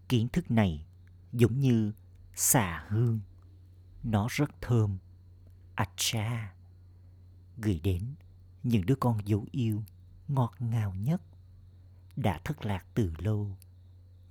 Kiến 0.10 0.28
thức 0.28 0.52
này 0.52 0.86
giống 1.34 1.60
như 1.60 1.92
xà 2.36 2.86
hương, 2.88 3.20
nó 4.04 4.28
rất 4.32 4.62
thơm 4.62 4.98
acha 5.76 6.54
gửi 7.58 7.80
đến 7.84 8.16
những 8.64 8.86
đứa 8.86 8.96
con 8.96 9.18
dấu 9.26 9.46
yêu 9.52 9.84
ngọt 10.28 10.54
ngào 10.60 10.94
nhất, 10.94 11.22
đã 12.16 12.40
thất 12.44 12.66
lạc 12.66 12.86
từ 12.94 13.14
lâu, 13.18 13.58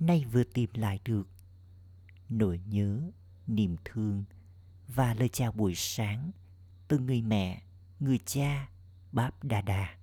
nay 0.01 0.25
vừa 0.33 0.45
tìm 0.45 0.71
lại 0.75 1.01
được 1.05 1.29
nỗi 2.29 2.61
nhớ 2.67 3.11
niềm 3.47 3.77
thương 3.85 4.25
và 4.89 5.15
lời 5.15 5.29
chào 5.29 5.53
buổi 5.53 5.75
sáng 5.75 6.31
từ 6.89 6.99
người 6.99 7.23
mẹ, 7.23 7.63
người 8.01 8.19
cha, 8.27 8.69
báp 9.13 9.45
Đa 9.45 9.61
Đa. 9.61 9.97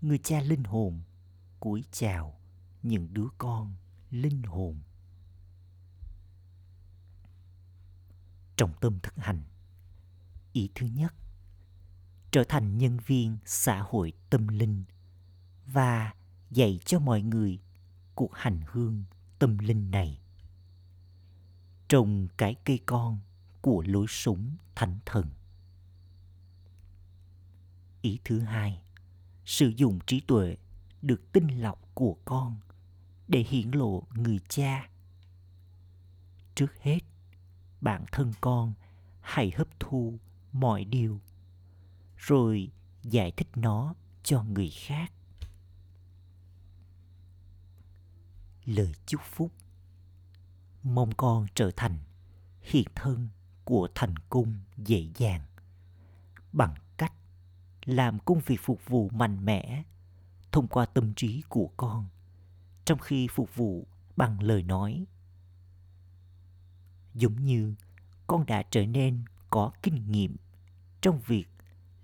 người 0.00 0.18
cha 0.18 0.40
linh 0.40 0.64
hồn 0.64 1.02
cúi 1.60 1.84
chào 1.92 2.38
những 2.82 3.14
đứa 3.14 3.26
con 3.38 3.74
linh 4.10 4.42
hồn. 4.42 4.80
Trọng 8.56 8.72
tâm 8.80 8.98
thực 9.02 9.14
hành. 9.16 9.42
Ý 10.52 10.70
thứ 10.74 10.86
nhất, 10.86 11.14
trở 12.30 12.44
thành 12.44 12.78
nhân 12.78 12.98
viên 13.06 13.38
xã 13.44 13.82
hội 13.82 14.12
tâm 14.30 14.48
linh 14.48 14.84
và 15.66 16.14
dạy 16.50 16.78
cho 16.84 16.98
mọi 16.98 17.22
người 17.22 17.60
cuộc 18.14 18.34
hành 18.34 18.60
hương 18.66 19.04
tâm 19.38 19.58
linh 19.58 19.90
này 19.90 20.20
trồng 21.94 22.28
cái 22.36 22.54
cây 22.64 22.80
con 22.86 23.18
của 23.60 23.82
lối 23.86 24.06
sống 24.08 24.56
thánh 24.74 24.98
thần. 25.06 25.30
Ý 28.02 28.18
thứ 28.24 28.40
hai, 28.40 28.82
sử 29.44 29.68
dụng 29.76 29.98
trí 30.06 30.20
tuệ 30.20 30.56
được 31.02 31.32
tinh 31.32 31.48
lọc 31.62 31.94
của 31.94 32.16
con 32.24 32.60
để 33.28 33.44
hiển 33.48 33.70
lộ 33.70 34.02
người 34.14 34.38
cha. 34.48 34.88
Trước 36.54 36.82
hết, 36.82 36.98
bản 37.80 38.04
thân 38.12 38.32
con 38.40 38.74
hãy 39.20 39.52
hấp 39.56 39.80
thu 39.80 40.18
mọi 40.52 40.84
điều, 40.84 41.20
rồi 42.16 42.70
giải 43.02 43.32
thích 43.36 43.48
nó 43.56 43.94
cho 44.22 44.42
người 44.42 44.70
khác. 44.70 45.12
Lời 48.64 48.92
chúc 49.06 49.20
phúc 49.24 49.52
mong 50.84 51.10
con 51.16 51.46
trở 51.54 51.70
thành 51.76 51.98
hiện 52.62 52.88
thân 52.94 53.28
của 53.64 53.88
thành 53.94 54.14
công 54.28 54.54
dễ 54.76 55.08
dàng. 55.16 55.40
Bằng 56.52 56.74
cách 56.96 57.12
làm 57.84 58.18
công 58.18 58.40
việc 58.46 58.60
phục 58.62 58.80
vụ 58.86 59.08
mạnh 59.08 59.44
mẽ 59.44 59.82
thông 60.52 60.68
qua 60.68 60.86
tâm 60.86 61.14
trí 61.14 61.42
của 61.48 61.70
con 61.76 62.06
trong 62.84 62.98
khi 62.98 63.28
phục 63.28 63.56
vụ 63.56 63.86
bằng 64.16 64.42
lời 64.42 64.62
nói. 64.62 65.04
Giống 67.14 67.44
như 67.44 67.74
con 68.26 68.46
đã 68.46 68.62
trở 68.70 68.86
nên 68.86 69.24
có 69.50 69.72
kinh 69.82 70.10
nghiệm 70.10 70.36
trong 71.00 71.20
việc 71.26 71.48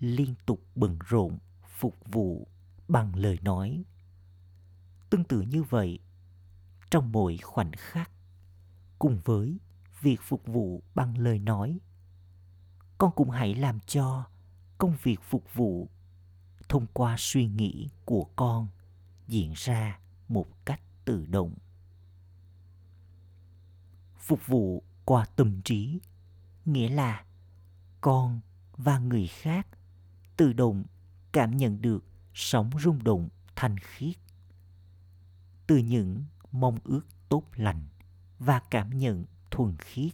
liên 0.00 0.34
tục 0.46 0.60
bận 0.74 0.98
rộn 1.08 1.38
phục 1.78 1.96
vụ 2.12 2.48
bằng 2.88 3.16
lời 3.16 3.38
nói. 3.42 3.84
Tương 5.10 5.24
tự 5.24 5.40
như 5.40 5.62
vậy, 5.62 5.98
trong 6.90 7.12
mỗi 7.12 7.38
khoảnh 7.38 7.72
khắc 7.72 8.10
cùng 9.00 9.20
với 9.24 9.58
việc 10.00 10.20
phục 10.22 10.46
vụ 10.46 10.82
bằng 10.94 11.18
lời 11.18 11.38
nói. 11.38 11.78
Con 12.98 13.12
cũng 13.16 13.30
hãy 13.30 13.54
làm 13.54 13.80
cho 13.80 14.24
công 14.78 14.96
việc 15.02 15.20
phục 15.22 15.54
vụ 15.54 15.88
thông 16.68 16.86
qua 16.92 17.16
suy 17.18 17.46
nghĩ 17.46 17.88
của 18.04 18.24
con 18.36 18.68
diễn 19.28 19.52
ra 19.56 19.98
một 20.28 20.46
cách 20.64 20.80
tự 21.04 21.26
động. 21.26 21.54
Phục 24.18 24.46
vụ 24.46 24.82
qua 25.04 25.26
tâm 25.36 25.62
trí, 25.62 25.98
nghĩa 26.64 26.88
là 26.88 27.24
con 28.00 28.40
và 28.76 28.98
người 28.98 29.26
khác 29.26 29.66
tự 30.36 30.52
động 30.52 30.84
cảm 31.32 31.56
nhận 31.56 31.82
được 31.82 32.04
sóng 32.34 32.70
rung 32.80 33.04
động 33.04 33.28
thanh 33.56 33.78
khiết 33.78 34.16
từ 35.66 35.76
những 35.76 36.24
mong 36.52 36.78
ước 36.84 37.02
tốt 37.28 37.44
lành 37.54 37.86
và 38.40 38.60
cảm 38.70 38.98
nhận 38.98 39.24
thuần 39.50 39.76
khiết. 39.76 40.12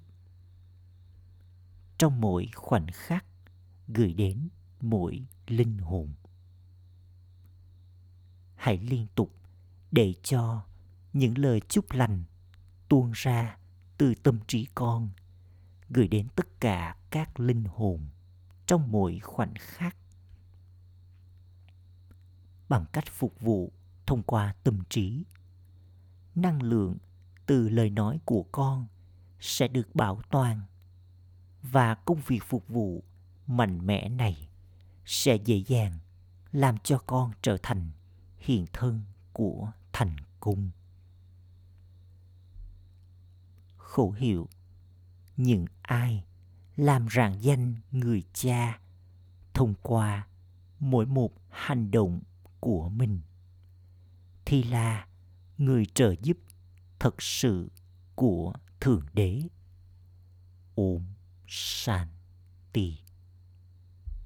Trong 1.99 2.21
mỗi 2.21 2.49
khoảnh 2.55 2.87
khắc 2.93 3.25
gửi 3.89 4.13
đến 4.13 4.49
mỗi 4.81 5.27
linh 5.47 5.79
hồn, 5.79 6.15
hãy 8.55 8.79
liên 8.79 9.07
tục 9.15 9.33
để 9.91 10.15
cho 10.23 10.65
những 11.13 11.39
lời 11.39 11.61
chúc 11.69 11.93
lành 11.93 12.25
tuôn 12.89 13.13
ra 13.15 13.59
từ 13.99 14.15
tâm 14.23 14.39
trí 14.47 14.67
con, 14.75 15.11
gửi 15.89 16.09
đến 16.09 16.29
tất 16.37 16.61
cả 16.61 16.97
các 17.11 17.41
linh 17.41 17.65
hồn 17.65 18.09
trong 18.67 18.93
mỗi 18.93 19.19
khoảnh 19.19 19.55
khắc. 19.59 19.97
Bằng 22.69 22.85
cách 22.93 23.05
phục 23.11 23.41
vụ 23.41 23.73
thông 24.07 24.23
qua 24.23 24.55
tâm 24.65 24.79
trí, 24.91 25.25
năng 26.35 26.63
lượng 26.63 26.99
từ 27.47 27.69
lời 27.69 27.91
nói 27.91 28.21
của 28.25 28.43
con 28.53 28.87
sẽ 29.41 29.69
được 29.69 29.95
bảo 29.95 30.23
toàn. 30.31 30.61
Và 31.63 31.95
công 31.95 32.21
việc 32.27 32.45
phục 32.45 32.69
vụ 32.69 33.05
mạnh 33.47 33.87
mẽ 33.87 34.09
này 34.09 34.49
sẽ 35.05 35.37
dễ 35.37 35.57
dàng 35.57 35.99
làm 36.53 36.79
cho 36.79 36.99
con 36.99 37.33
trở 37.43 37.57
thành 37.63 37.91
hiện 38.39 38.67
thân 38.73 39.03
của 39.33 39.73
thành 39.93 40.17
cung. 40.41 40.71
Khẩu 43.77 44.11
hiệu, 44.11 44.49
những 45.37 45.67
ai 45.83 46.25
làm 46.77 47.07
rạng 47.11 47.43
danh 47.43 47.75
người 47.91 48.23
cha 48.33 48.81
thông 49.55 49.75
qua 49.83 50.27
mỗi 50.81 51.07
một 51.07 51.33
hành 51.51 51.91
động 51.91 52.21
của 52.61 52.89
mình, 52.89 53.21
thì 54.45 54.63
là 54.63 55.07
người 55.59 55.87
trợ 55.87 56.15
giúp 56.23 56.37
thật 57.07 57.23
sự 57.23 57.69
của 58.15 58.53
thượng 58.81 59.07
đế. 59.13 59.41
Ôm 60.75 61.03
shanti 61.47 62.99